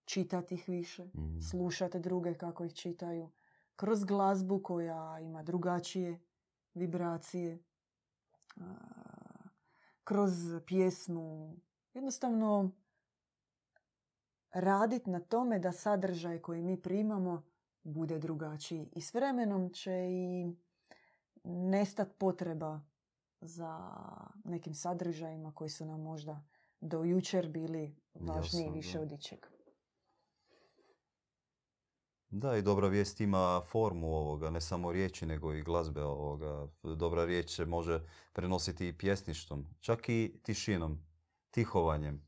[0.07, 1.39] čitati ih više, Mhm.
[1.41, 3.29] slušati druge kako ih čitaju,
[3.75, 6.19] kroz glazbu koja ima drugačije
[6.73, 7.59] vibracije,
[10.03, 10.31] kroz
[10.67, 11.55] pjesmu.
[11.93, 12.71] Jednostavno
[14.51, 17.43] raditi na tome da sadržaj koji mi primamo
[17.83, 18.89] bude drugačiji.
[18.93, 20.53] I s vremenom će i
[21.43, 22.81] nestat potreba
[23.41, 23.93] za
[24.43, 26.43] nekim sadržajima koji su nam možda
[26.81, 29.01] do jučer bili važniji Jasno, više da.
[29.01, 29.39] od ičeg.
[32.29, 36.67] Da, i dobra vijest ima formu ovoga, ne samo riječi, nego i glazbe ovoga.
[36.83, 38.01] Dobra riječ se može
[38.33, 40.99] prenositi i pjesništvom, čak i tišinom,
[41.51, 42.27] tihovanjem.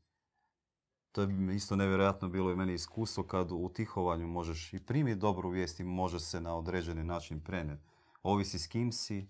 [1.12, 5.50] To je isto nevjerojatno bilo i meni iskustvo kad u tihovanju možeš i primiti dobru
[5.50, 7.82] vijest i može se na određeni način prenijeti.
[8.22, 9.28] Ovisi s kim si,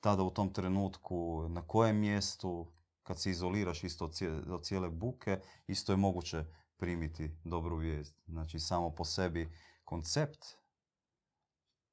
[0.00, 2.72] tada u tom trenutku, na kojem mjestu,
[3.02, 4.04] kad se izoliraš isto
[4.48, 6.44] od cijele, buke, isto je moguće
[6.80, 8.14] primiti dobru vijest.
[8.26, 9.52] Znači samo po sebi
[9.84, 10.46] koncept,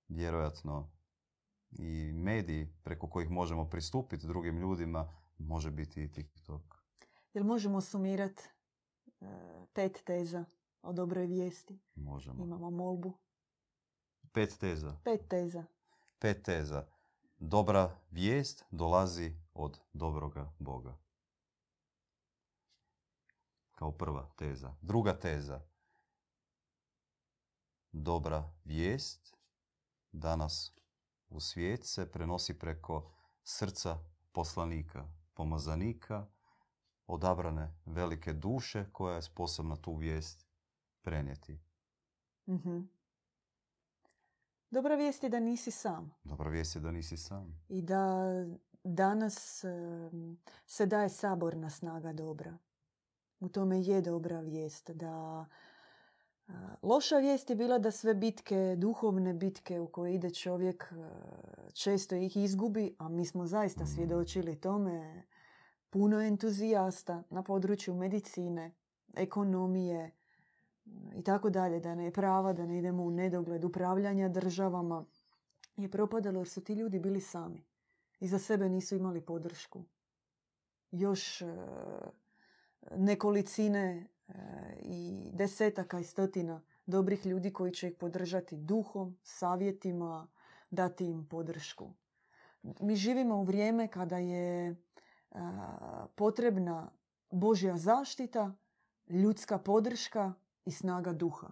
[0.07, 0.91] vjerojatno
[1.71, 6.61] i mediji preko kojih možemo pristupiti drugim ljudima, može biti i TikTok.
[7.33, 8.43] Jel možemo sumirati
[9.73, 10.45] pet teza
[10.81, 11.79] o dobroj vijesti?
[11.95, 12.43] Možemo.
[12.43, 13.13] Imamo molbu.
[14.33, 14.97] Pet teza.
[15.03, 15.65] Pet teza.
[16.19, 16.87] Pet teza.
[17.39, 20.97] Dobra vijest dolazi od dobroga Boga.
[23.77, 24.75] Kao prva teza.
[24.81, 25.61] Druga teza.
[27.91, 29.37] Dobra vijest
[30.11, 30.73] danas
[31.29, 33.11] u svijet se prenosi preko
[33.43, 33.97] srca
[34.31, 36.25] poslanika, pomazanika,
[37.07, 40.47] odabrane velike duše koja je sposobna tu vijest
[41.01, 41.59] prenijeti.
[42.47, 42.79] Mhm.
[44.71, 46.15] Dobra vijest je da nisi sam.
[46.23, 47.61] Dobra vijest je da nisi sam.
[47.69, 48.31] I da
[48.83, 49.63] danas
[50.65, 52.57] se daje saborna snaga dobra.
[53.39, 54.91] U tome je dobra vijest.
[54.91, 55.45] Da,
[56.81, 60.93] loša vijest je bila da sve bitke, duhovne bitke u koje ide čovjek,
[61.73, 65.23] često ih izgubi, a mi smo zaista svjedočili tome.
[65.89, 68.75] Puno entuzijasta na području medicine,
[69.15, 70.11] ekonomije
[71.15, 75.05] i tako dalje, da ne prava, da ne idemo u nedogled upravljanja državama
[75.77, 77.63] je propadalo jer su ti ljudi bili sami.
[78.19, 79.83] I za sebe nisu imali podršku.
[80.91, 81.43] Još
[82.95, 84.33] nekolicine e,
[84.81, 90.27] i desetaka i stotina dobrih ljudi koji će ih podržati duhom, savjetima,
[90.69, 91.93] dati im podršku.
[92.63, 94.75] Mi živimo u vrijeme kada je
[96.15, 96.91] potrebna
[97.31, 98.53] Božja zaštita,
[99.09, 100.33] ljudska podrška
[100.65, 101.47] i snaga duha.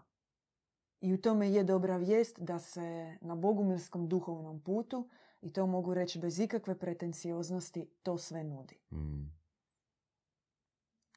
[1.02, 5.10] I u tome je dobra vijest da se na bogumilskom duhovnom putu,
[5.42, 8.80] i to mogu reći bez ikakve pretencioznosti, to sve nudi.
[8.92, 9.35] Mm.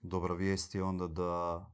[0.02, 1.64] Dobra vijest je onda da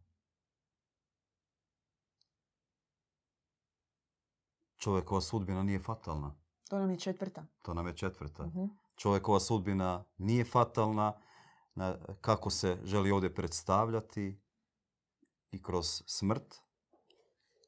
[4.77, 6.35] čovjekova sudbina nije fatalna.
[6.69, 7.47] To nam je četvrta.
[7.63, 8.47] To nam je četvrta.
[8.47, 8.65] Mhm.
[8.97, 11.21] Čovjekova sudbina nije fatalna,
[11.75, 14.41] na- kako se želi ovdje predstavljati
[15.51, 16.55] i kroz smrt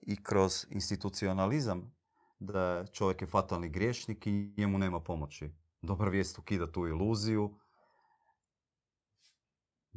[0.00, 1.96] i kroz institucionalizam
[2.38, 5.50] da je čovjek je fatalni griješnik i njemu nema pomoći.
[5.82, 7.59] Dobra vijest ukida tu iluziju.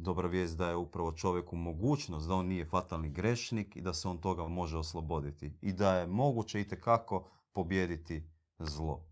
[0.02, 4.08] Dobra vijest da je upravo čovjeku mogućnost da on nije fatalni grešnik i da se
[4.08, 5.52] on toga može osloboditi.
[5.60, 9.06] I da je moguće itekako pobijediti zlo.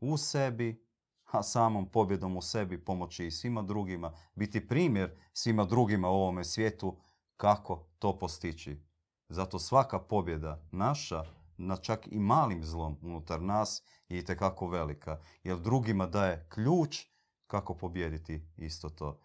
[0.00, 0.86] U sebi,
[1.30, 6.44] a samom pobjedom u sebi pomoći i svima drugima, biti primjer svima drugima u ovome
[6.44, 6.96] svijetu
[7.36, 8.80] kako to postići.
[9.28, 11.24] Zato svaka pobjeda naša
[11.56, 17.06] na čak i malim zlom unutar nas je itekako velika, jer drugima daje ključ
[17.46, 19.20] kako pobijediti isto to.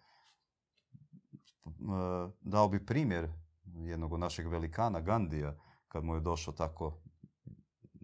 [1.66, 3.28] E, Dao bi primjer
[3.64, 5.56] jednog od naših velikana, Gandija,
[5.88, 7.00] kad mu je došao tako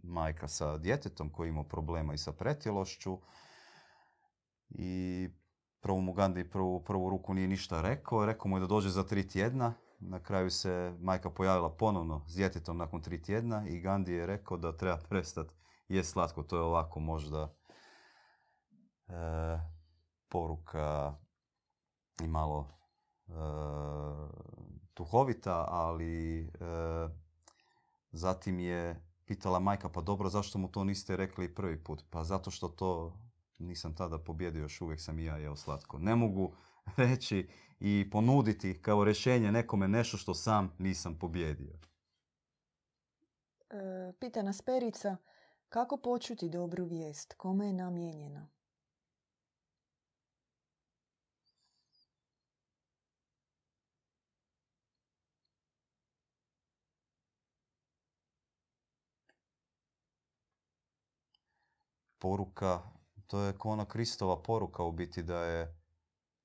[0.02, 3.18] majka sa djetetom koji imao problema i sa pretjelošću.
[4.68, 5.28] I
[5.80, 9.04] prvo mu Gandhi prvu, prvu ruku nije ništa rekao, rekao mu je da dođe za
[9.04, 14.12] tri tjedna, na kraju se majka pojavila ponovno s djetetom nakon tri tjedna i Gandhi
[14.12, 15.54] je rekao da treba prestati
[15.88, 17.54] je slatko, to je ovako možda
[19.08, 19.12] e,
[20.28, 21.14] poruka
[22.22, 22.81] i malo
[23.28, 23.32] e,
[24.96, 26.48] duhovita, ali e,
[28.12, 32.04] zatim je pitala majka, pa dobro, zašto mu to niste rekli prvi put?
[32.10, 33.18] Pa zato što to
[33.58, 35.98] nisam tada pobjedio, još uvijek sam i ja jeo slatko.
[35.98, 36.52] Ne mogu
[36.96, 37.48] reći
[37.80, 41.72] i ponuditi kao rješenje nekome nešto što sam nisam pobjedio.
[43.70, 45.16] E, pita nas Perica,
[45.68, 47.34] kako počuti dobru vijest?
[47.34, 48.48] Kome je namijenjena?
[62.22, 62.82] Poruka,
[63.26, 65.78] to je kao ona Kristova poruka u biti da je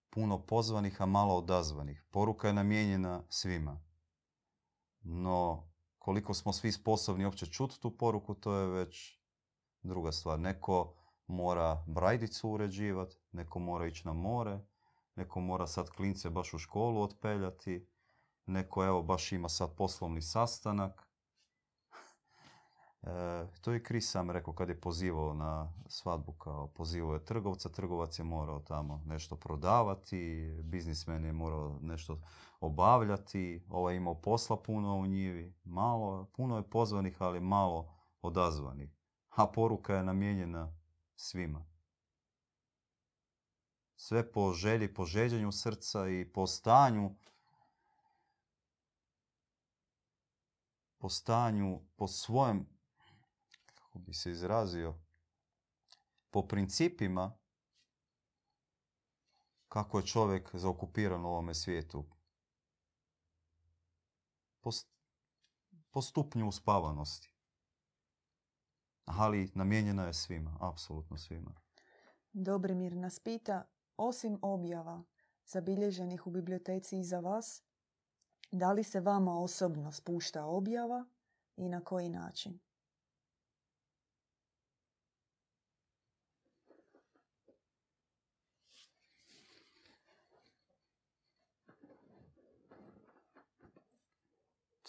[0.10, 2.04] puno pozvanih, a malo odazvanih.
[2.12, 3.82] Poruka je namijenjena svima.
[5.02, 5.68] No,
[6.00, 9.20] koliko smo svi sposobni uopće čuti tu poruku, to je već
[9.84, 10.40] druga stvar.
[10.40, 10.94] Neko
[11.28, 14.60] mora brajdicu uređivati, neko mora ići na more,
[15.16, 17.88] neko mora sad klince baš u školu otpeljati,
[18.46, 21.07] neko evo baš ima sad poslovni sastanak.
[23.04, 27.70] E, to je Kris sam rekao kad je pozivao na svadbu, kao pozivao je trgovca,
[27.70, 32.22] trgovac je morao tamo nešto prodavati, biznismen je morao nešto
[32.60, 38.90] obavljati, ovaj je imao posla puno u njivi, malo, puno je pozvanih, ali malo odazvanih.
[39.30, 40.74] A poruka je namijenjena
[41.16, 41.66] svima.
[43.96, 47.16] Sve po želji, po žeđenju srca i po stanju
[50.98, 52.66] po stanju, po svojem,
[53.98, 54.96] kako bi se izrazio,
[56.30, 57.38] po principima
[59.68, 62.06] kako je čovjek zaokupiran u ovome svijetu.
[64.62, 64.70] Po,
[65.92, 67.34] po stupnju uspavanosti.
[69.06, 71.62] Ali namijenjena je svima, apsolutno svima.
[72.34, 73.68] Dobrimir nas pita,
[73.98, 75.04] osim objava
[75.46, 77.64] zabilježenih u biblioteci iza vas,
[78.52, 81.06] da li se vama osobno spušta objava
[81.56, 82.67] i na koji način?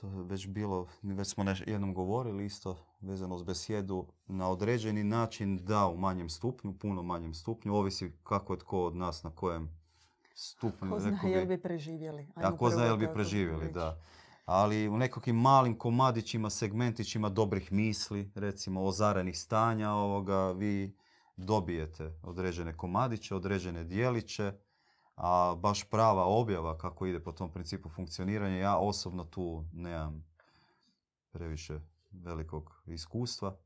[0.01, 5.05] To je već bilo, već smo neš, jednom govorili isto vezano uz besjedu, na određeni
[5.05, 9.31] način da u manjem stupnju, puno manjem stupnju, ovisi kako je tko od nas na
[9.31, 9.79] kojem
[10.35, 10.91] stupnju.
[10.91, 12.29] Ko zna jel bi preživjeli.
[12.35, 14.01] A ko zna jel bi preživjeli, da.
[14.45, 20.97] Ali u nekakvim malim komadićima, segmentićima dobrih misli, recimo ozarenih stanja, ovoga, vi
[21.37, 24.53] dobijete određene komadiće, određene dijeliće,
[25.19, 30.25] a baš prava objava kako ide po tom principu funkcioniranja, ja osobno tu nemam
[31.31, 33.57] previše velikog iskustva.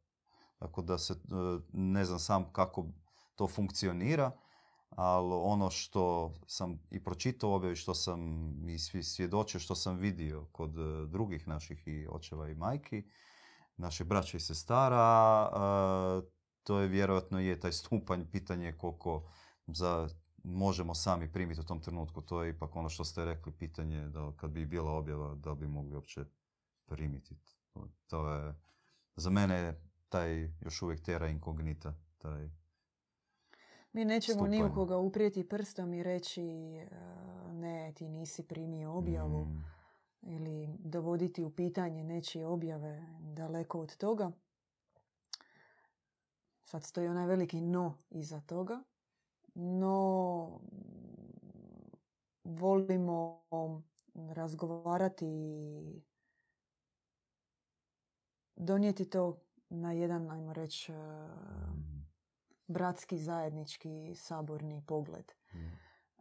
[0.58, 1.16] Tako da se e,
[1.72, 2.86] ne znam sam kako
[3.34, 4.30] to funkcionira,
[4.90, 8.20] ali ono što sam i pročitao objavi, što sam
[8.68, 13.04] i svjedočio, što sam vidio kod e, drugih naših i očeva i majki,
[13.76, 16.26] naših braća i sestara, e,
[16.62, 19.30] to je vjerojatno je taj stupanj, pitanje koliko
[19.66, 20.08] za
[20.44, 22.20] možemo sami primiti u tom trenutku.
[22.20, 25.66] To je ipak ono što ste rekli, pitanje da kad bi bila objava, da bi
[25.66, 26.24] mogli uopće
[26.86, 27.36] primiti.
[28.06, 28.54] To je,
[29.16, 29.74] za mene
[30.08, 32.50] taj još uvijek tera inkognita, taj
[33.92, 36.88] mi nećemo ni u koga uprijeti prstom i reći e,
[37.52, 39.64] ne, ti nisi primio objavu mm.
[40.22, 44.30] ili dovoditi u pitanje nečije objave daleko od toga.
[46.64, 48.82] Sad stoji onaj veliki no iza toga.
[49.54, 50.60] No,
[52.44, 53.42] volimo
[54.14, 56.02] razgovarati i
[58.56, 61.92] donijeti to na jedan, ajmo reći, mm
[62.72, 65.32] bratski, zajednički, saborni pogled.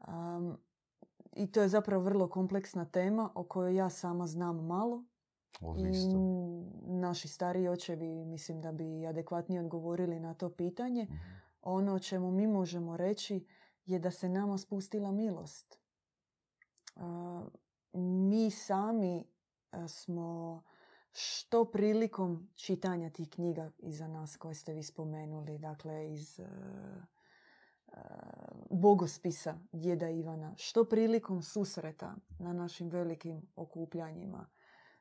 [0.08, 0.58] Um,
[1.36, 5.04] I to je zapravo vrlo kompleksna tema o kojoj ja sama znam malo.
[5.62, 5.94] I
[6.88, 11.04] naši stariji očevi mislim da bi adekvatnije odgovorili na to pitanje.
[11.04, 11.41] Mhm.
[11.62, 13.48] Ono o čemu mi možemo reći
[13.86, 15.80] je da se nama spustila milost.
[17.94, 19.28] Mi sami
[19.88, 20.64] smo
[21.12, 26.48] što prilikom čitanja tih knjiga iza nas koje ste vi spomenuli, dakle iz uh,
[28.70, 34.50] bogospisa djeda Ivana, što prilikom susreta na našim velikim okupljanjima.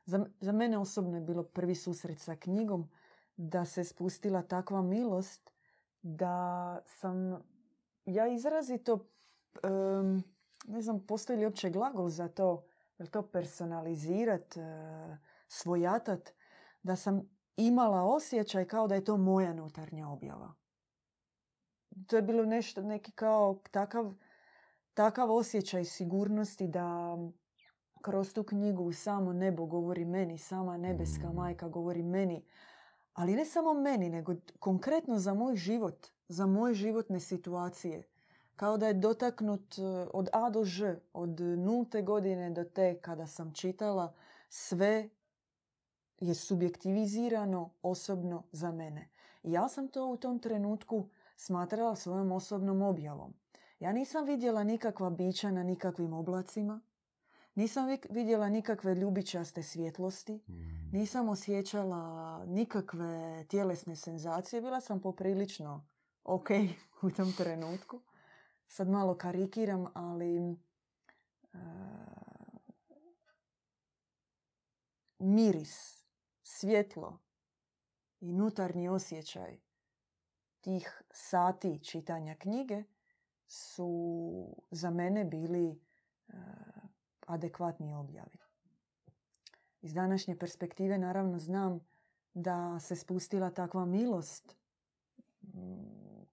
[0.05, 2.89] Za, za mene osobno je bilo prvi susret sa knjigom
[3.37, 5.50] da se spustila takva milost
[6.01, 7.43] da sam
[8.05, 10.23] ja izrazito um,
[10.67, 12.63] ne znam postoji li uopće glagol za to,
[12.99, 14.55] je to personalizirat,
[15.47, 16.29] svojatat,
[16.83, 20.53] da sam imala osjećaj kao da je to moja nutarnja objava.
[22.07, 24.13] To je bilo nešto, neki kao takav,
[24.93, 27.17] takav osjećaj sigurnosti da
[28.01, 31.35] kroz tu knjigu samo nebo govori meni, sama nebeska mm.
[31.35, 32.45] majka govori meni.
[33.13, 38.03] Ali ne samo meni, nego konkretno za moj život, za moje životne situacije.
[38.55, 39.81] Kao da je dotaknut e,
[40.13, 44.13] od A do Ž, od nulte godine do te kada sam čitala
[44.49, 45.09] sve
[46.19, 49.09] je subjektivizirano osobno za mene.
[49.43, 53.33] Ja sam to u tom trenutku smatrala svojom osobnom objavom.
[53.79, 56.81] Ja nisam vidjela nikakva bića na nikakvim oblacima,
[57.55, 60.89] nisam vidjela nikakve ljubičaste svjetlosti, mm.
[60.91, 65.87] nisam osjećala nikakve tjelesne senzacije, bila sam poprilično
[66.23, 66.49] ok
[67.01, 68.01] u tom trenutku.
[68.67, 71.59] Sad malo karikiram, ali uh,
[75.19, 76.03] miris
[76.43, 77.19] svjetlo
[78.19, 79.59] i nutarnji osjećaj
[80.61, 82.83] tih sati čitanja knjige
[83.47, 85.81] su za mene bili
[86.27, 86.33] e,
[87.33, 88.37] adekvatni objavi.
[89.81, 91.79] Iz današnje perspektive naravno znam
[92.33, 94.55] da se spustila takva milost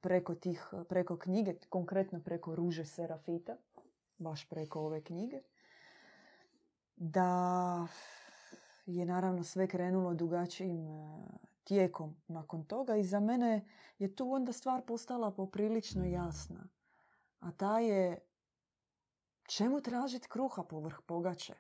[0.01, 3.57] preko, tih, preko knjige, konkretno preko Ruže Serafita,
[4.19, 5.41] baš preko ove knjige,
[6.97, 7.87] da
[8.87, 11.25] je naravno sve krenulo drugačijim e,
[11.65, 13.65] tijekom nakon toga i za mene
[13.99, 16.69] je tu onda stvar postala poprilično jasna.
[17.41, 18.19] A ta je
[19.49, 21.55] čemu tražiti kruha povrh pogače?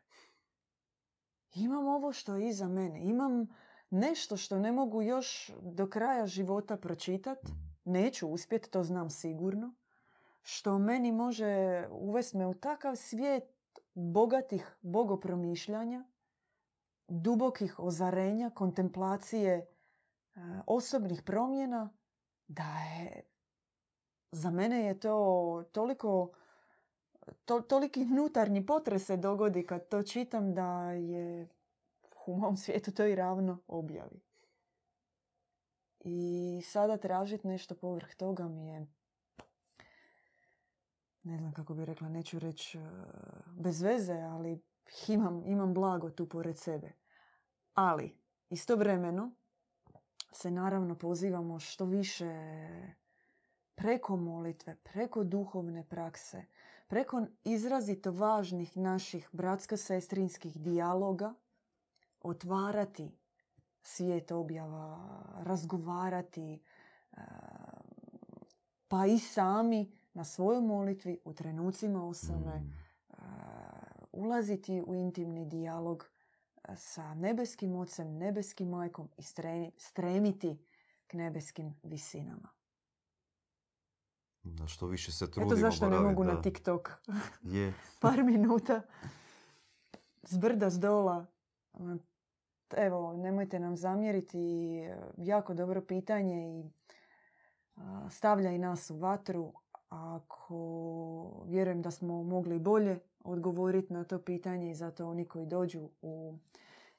[1.54, 3.00] Imam ovo što je iza mene.
[3.02, 3.46] Imam
[3.90, 7.38] nešto što ne mogu još do kraja života pročitat.
[7.84, 9.74] Neću uspjeti, to znam sigurno.
[10.42, 13.44] Što meni može uvesti me u takav svijet
[13.94, 16.04] bogatih bogopromišljanja
[17.08, 19.66] dubokih ozarenja, kontemplacije e,
[20.66, 21.90] osobnih promjena,
[22.48, 23.22] da je
[24.32, 26.32] za mene je to toliko
[27.44, 31.48] to, toliki nutarnji potres se dogodi kad to čitam da je
[32.26, 34.20] u mom svijetu to i ravno objavi.
[36.00, 38.86] I sada tražiti nešto povrh toga mi je
[41.28, 42.82] ne znam kako bi rekla, neću reći e,
[43.46, 44.60] bez veze, ali
[45.08, 46.92] imam, imam blago tu pored sebe.
[47.74, 48.16] Ali,
[48.50, 49.32] istovremeno
[50.32, 52.34] se naravno pozivamo što više
[53.74, 56.44] preko molitve, preko duhovne prakse,
[56.88, 61.34] preko izrazito važnih naših bratsko-sestrinskih dijaloga
[62.20, 63.18] otvarati
[63.82, 64.98] svijet objava,
[65.42, 66.62] razgovarati,
[67.12, 67.20] e,
[68.88, 72.72] pa i sami na svojoj molitvi u trenucima osame mm.
[73.10, 73.14] e,
[74.12, 76.10] ulaziti u intimni dijalog
[76.68, 79.22] e, sa nebeskim ocem, nebeskim majkom i
[79.76, 80.58] stremiti
[81.06, 82.57] k nebeskim visinama.
[84.48, 86.90] Da što više se trudimo Eto zašto ne mogu na TikTok.
[87.42, 87.74] Je.
[88.00, 88.82] Par minuta.
[90.22, 91.26] Zbrda, zdola.
[92.76, 94.38] Evo, nemojte nam zamjeriti.
[95.16, 96.70] Jako dobro pitanje i
[98.10, 99.52] stavlja i nas u vatru.
[99.88, 105.88] Ako vjerujem da smo mogli bolje odgovoriti na to pitanje i zato oni koji dođu
[106.02, 106.38] u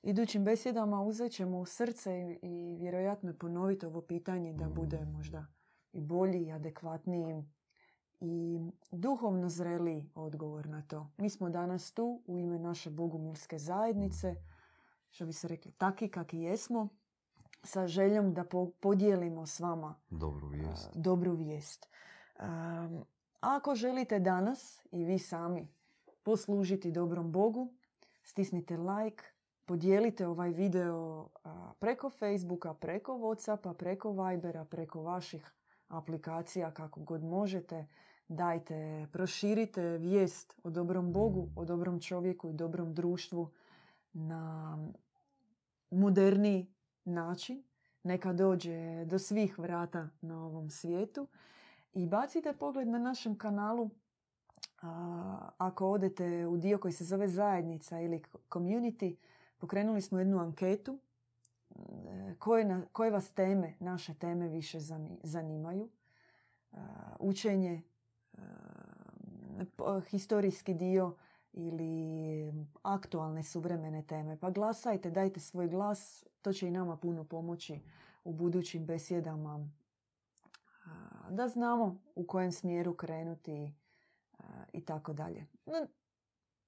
[0.03, 5.45] idućim besjedama uzet ćemo u srce i vjerojatno ponoviti ovo pitanje da bude možda
[5.93, 7.43] i bolji i adekvatniji
[8.19, 8.59] i
[8.91, 11.07] duhovno zreli odgovor na to.
[11.17, 14.35] Mi smo danas tu u ime naše bogumilske zajednice,
[15.09, 16.87] što bi se rekli, taki kakvi jesmo,
[17.63, 18.45] sa željom da
[18.79, 20.89] podijelimo s vama dobru vijest.
[20.95, 21.89] dobru vijest.
[23.39, 25.67] ako želite danas i vi sami
[26.23, 27.73] poslužiti dobrom Bogu,
[28.23, 29.23] stisnite like,
[29.65, 31.27] podijelite ovaj video
[31.79, 35.53] preko Facebooka, preko Whatsappa, preko Vibera, preko vaših
[35.89, 37.85] aplikacija kako god možete.
[38.27, 43.49] Dajte, proširite vijest o dobrom Bogu, o dobrom čovjeku i dobrom društvu
[44.13, 44.77] na
[45.91, 46.73] moderni
[47.05, 47.63] način.
[48.03, 51.27] Neka dođe do svih vrata na ovom svijetu.
[51.93, 53.89] I bacite pogled na našem kanalu
[55.57, 59.15] ako odete u dio koji se zove zajednica ili community,
[59.57, 60.99] pokrenuli smo jednu anketu
[62.39, 64.79] koje, koje vas teme, naše teme više
[65.23, 65.89] zanimaju.
[67.19, 67.81] Učenje,
[70.09, 71.15] historijski dio
[71.53, 72.53] ili
[72.83, 74.37] aktualne suvremene teme.
[74.37, 77.79] Pa glasajte, dajte svoj glas, to će i nama puno pomoći
[78.23, 79.69] u budućim besjedama
[81.29, 83.73] da znamo u kojem smjeru krenuti
[84.73, 85.45] i tako dalje.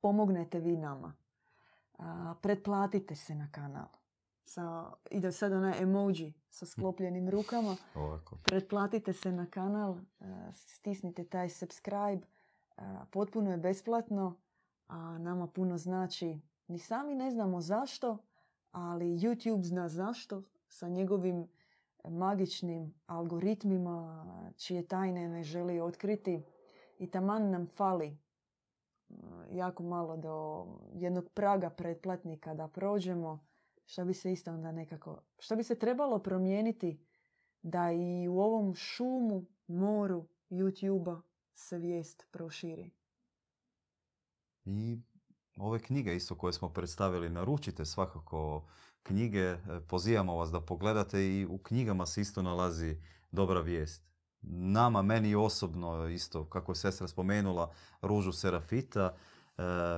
[0.01, 1.14] Pomognete vi nama.
[2.41, 4.01] Pretplatite se na kanal
[4.45, 7.75] sa, ide sad onaj emoji sa sklopljenim rukama.
[7.95, 8.37] Ovako.
[8.43, 12.21] Pretplatite se na kanal, e, stisnite taj subscribe.
[12.77, 12.81] E,
[13.11, 14.41] potpuno je besplatno,
[14.87, 16.41] a nama puno znači.
[16.67, 18.17] Ni sami ne znamo zašto,
[18.71, 21.47] ali YouTube zna zašto sa njegovim
[22.09, 24.25] magičnim algoritmima
[24.57, 26.43] čije tajne ne želi otkriti
[26.97, 28.15] i taman nam fali e,
[29.51, 33.51] jako malo do jednog praga pretplatnika da prođemo
[33.86, 37.05] što bi se isto onda nekako, što bi se trebalo promijeniti
[37.61, 41.21] da i u ovom šumu, moru YouTube-a
[41.53, 42.91] se vijest proširi.
[44.65, 44.97] I
[45.57, 48.67] ove knjige isto koje smo predstavili, naručite svakako
[49.03, 49.57] knjige,
[49.88, 52.97] pozivamo vas da pogledate i u knjigama se isto nalazi
[53.32, 54.03] dobra vijest.
[54.41, 59.30] Nama, meni osobno, isto kako je sestra spomenula, Ružu Serafita, E,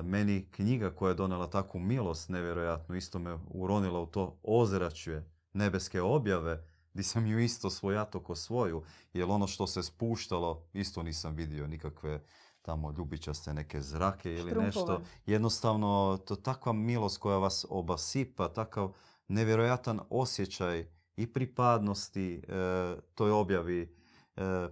[0.04, 6.02] meni knjiga koja je donela takvu milost nevjerojatno, isto me uronila u to ozračje nebeske
[6.02, 11.34] objave, gdje sam ju isto svojato ko svoju, jer ono što se spuštalo, isto nisam
[11.34, 12.20] vidio nikakve
[12.62, 15.02] tamo ljubičaste neke zrake ili nešto.
[15.26, 18.92] Jednostavno, to takva milost koja vas obasipa, takav
[19.28, 20.86] nevjerojatan osjećaj
[21.16, 23.96] i pripadnosti e, toj objavi.
[24.36, 24.68] E,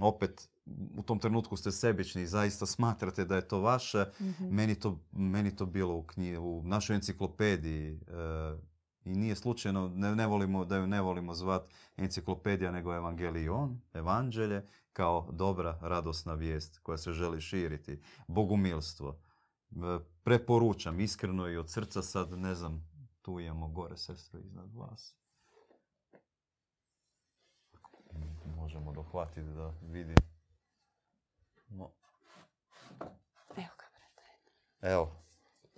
[0.00, 0.48] opet,
[0.96, 5.00] u tom trenutku ste sebični i zaista smatrate da je to vaše, mm meni, to,
[5.12, 7.98] meni to bilo u, knji, u našoj enciklopediji e,
[9.04, 14.66] i nije slučajno, ne, ne volimo, da ju ne volimo zvat enciklopedija nego evangelion, evanđelje,
[14.92, 18.00] kao dobra radosna vijest koja se želi širiti.
[18.28, 19.18] Bogumilstvo.
[19.70, 19.76] E,
[20.22, 22.88] preporučam iskreno i od srca sad, ne znam,
[23.22, 25.16] tu imamo gore sestru iznad vas.
[28.56, 30.14] Možemo dohvatiti da vidi.
[31.68, 31.90] No.
[33.56, 33.76] Evo
[34.80, 35.16] Evo,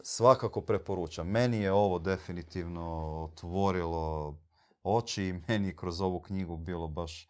[0.02, 1.28] svakako preporučam.
[1.28, 2.84] Meni je ovo definitivno
[3.24, 4.34] otvorilo
[4.82, 7.28] oči i meni kroz ovu knjigu bilo baš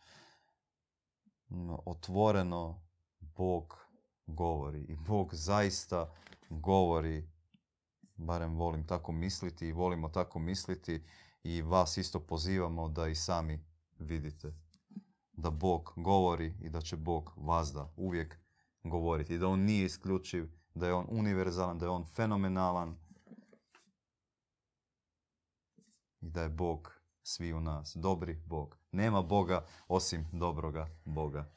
[1.85, 2.83] otvoreno
[3.21, 3.77] Bog
[4.27, 4.81] govori.
[4.81, 6.13] I Bog zaista
[6.51, 7.31] govori,
[8.17, 11.05] barem volim tako misliti i volimo tako misliti
[11.43, 13.65] i vas isto pozivamo da i sami
[13.99, 14.55] vidite
[15.33, 18.48] da Bog govori i da će Bog vazda uvijek
[18.89, 19.39] govoriti.
[19.39, 22.97] Da on nije isključiv, da je on univerzalan, da je on fenomenalan.
[26.21, 27.97] i da je Bog svi u nas.
[27.97, 28.79] Dobri Bog.
[28.93, 31.51] Nema Boga osim dobroga Boga.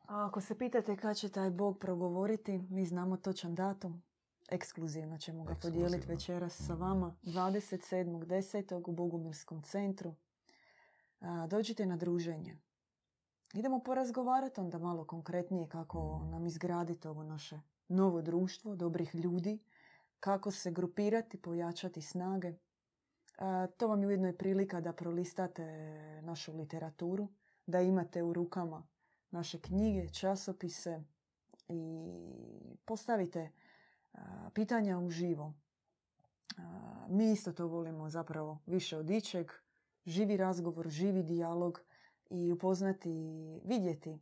[0.00, 4.02] A ako se pitate kad će taj Bog progovoriti, mi znamo točan datum.
[4.50, 6.82] Ekskluzivno ćemo ga podijeliti večeras sa Mhm.
[6.82, 7.16] vama.
[7.22, 8.82] 27.10.
[8.82, 10.14] u Bogumirskom centru.
[11.48, 12.56] Dođite na druženje.
[13.54, 16.30] Idemo porazgovarati onda malo konkretnije kako Mhm.
[16.30, 19.58] nam izgraditi ovo naše novo društvo, dobrih ljudi,
[20.20, 22.52] kako se grupirati, pojačati snage.
[23.76, 25.62] To vam je ujedno i prilika da prolistate
[26.22, 27.28] našu literaturu,
[27.66, 28.86] da imate u rukama
[29.30, 31.02] naše knjige, časopise
[31.68, 32.06] i
[32.84, 33.50] postavite
[34.54, 35.54] pitanja uživo.
[37.08, 39.50] Mi isto to volimo zapravo više od ičeg.
[40.06, 41.80] Živi razgovor, živi dijalog
[42.30, 43.10] i upoznati,
[43.64, 44.18] vidjeti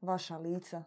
[0.00, 0.84] vaša lica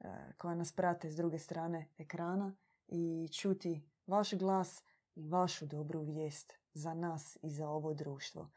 [0.00, 2.56] e, koja nas prate s druge strane ekrana
[2.88, 4.82] i čuti vaš glas
[5.14, 8.50] i vašu dobru vijest za nas i za ovo društvo.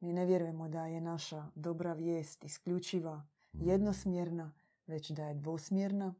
[0.00, 4.54] Mi ne vjerujemo da je naša dobra vijest isključiva, jednosmjerna,
[4.86, 6.14] već da je dvosmjerna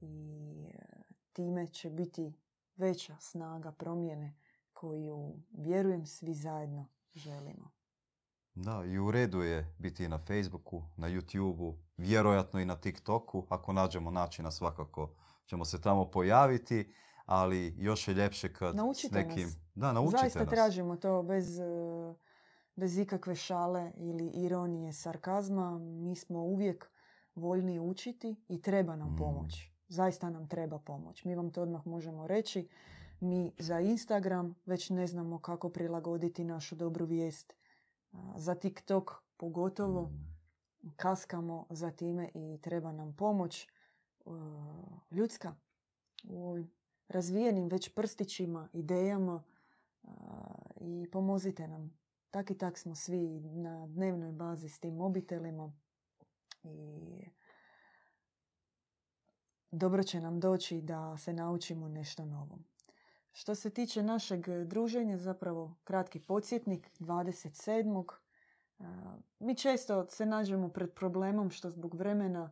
[0.00, 1.02] i e,
[1.32, 2.32] time će biti
[2.76, 4.36] veća snaga promjene
[4.72, 7.77] koju, vjerujem, svi zajedno želimo.
[8.60, 13.46] Da, i u redu je biti i na Facebooku, na YouTubeu, vjerojatno i na TikToku.
[13.48, 15.10] Ako nađemo načina svakako
[15.46, 16.92] ćemo se tamo pojaviti,
[17.26, 19.44] ali još je ljepše kad Naučite s nekim...
[19.44, 19.56] nas.
[19.74, 20.48] Da, naučite Zaista nas.
[20.48, 21.64] tražimo to bez, e,
[22.76, 25.78] bez ikakve šale ili ironije, sarkazma.
[25.78, 26.90] Mi smo uvijek
[27.34, 29.16] voljni učiti i treba nam Mm.
[29.16, 29.70] pomoć.
[29.88, 31.24] Zaista nam treba pomoć.
[31.24, 32.68] Mi vam to odmah možemo reći.
[33.20, 37.57] Mi za Instagram već ne znamo kako prilagoditi našu dobru vijest.
[38.36, 40.12] Za TikTok pogotovo
[40.96, 43.68] kaskamo za time i treba nam pomoć e,
[45.10, 45.54] ljudska
[46.24, 46.70] u ovim
[47.08, 49.42] razvijenim već prstićima, idejama
[50.02, 50.10] a,
[50.80, 51.98] i pomozite nam.
[52.30, 55.72] Tak i tak smo svi na dnevnoj bazi s tim mobitelima
[56.62, 57.08] i
[59.70, 62.58] dobro će nam doći da se naučimo nešto novo.
[63.38, 68.04] Što se tiče našeg druženja, zapravo kratki podsjetnik 27.
[68.78, 72.50] A, Mi često se nađemo pred problemom što zbog vremena,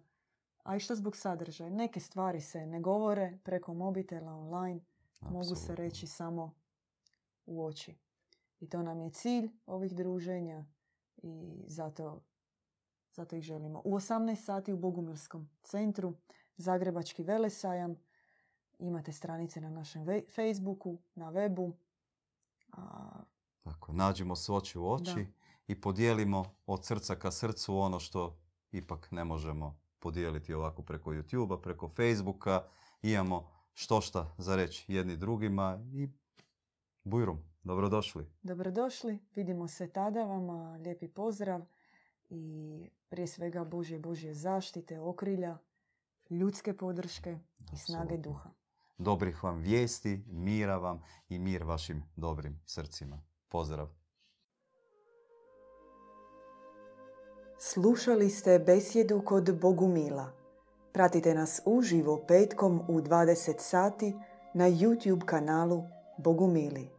[0.62, 1.70] a i što zbog sadržaja.
[1.70, 4.80] Neke stvari se ne govore preko mobitela online,
[5.20, 6.54] mogu se reći samo
[7.46, 7.98] u oči.
[8.60, 10.64] I to nam je cilj ovih druženja
[11.16, 12.22] i zato,
[13.12, 13.82] zato ih želimo.
[13.84, 16.14] U 18 sati u Bogumirskom centru,
[16.56, 17.96] Zagrebački velesajam,
[18.78, 21.72] imate stranice na našem ve- Facebooku, na webu.
[22.72, 23.08] A,
[23.62, 25.30] Tako, nađimo se oči u oči Da.
[25.66, 28.38] i podijelimo od srca ka srcu ono što
[28.72, 32.64] ipak ne možemo podijeliti ovako preko YouTube-a, preko Facebooka.
[33.02, 36.08] Imamo što šta za reći jedni drugima i
[37.04, 38.26] bujrum, dobrodošli.
[38.42, 41.62] Dobrodošli, vidimo se tada vama, lijepi pozdrav
[42.28, 42.76] i
[43.08, 45.58] prije svega Božje Božje zaštite, okrilja,
[46.30, 47.38] ljudske podrške
[47.72, 48.50] i snage duha.
[48.98, 53.22] Dobrih vam vijesti, mira vam i mir vašim dobrim srcima.
[53.48, 53.88] Pozdrav.
[57.58, 60.32] Slušali ste besjedu kod Bogumila.
[60.92, 64.14] Pratite nas uživo petkom u 20 sati
[64.54, 65.82] na YouTube kanalu
[66.18, 66.95] Bogumili.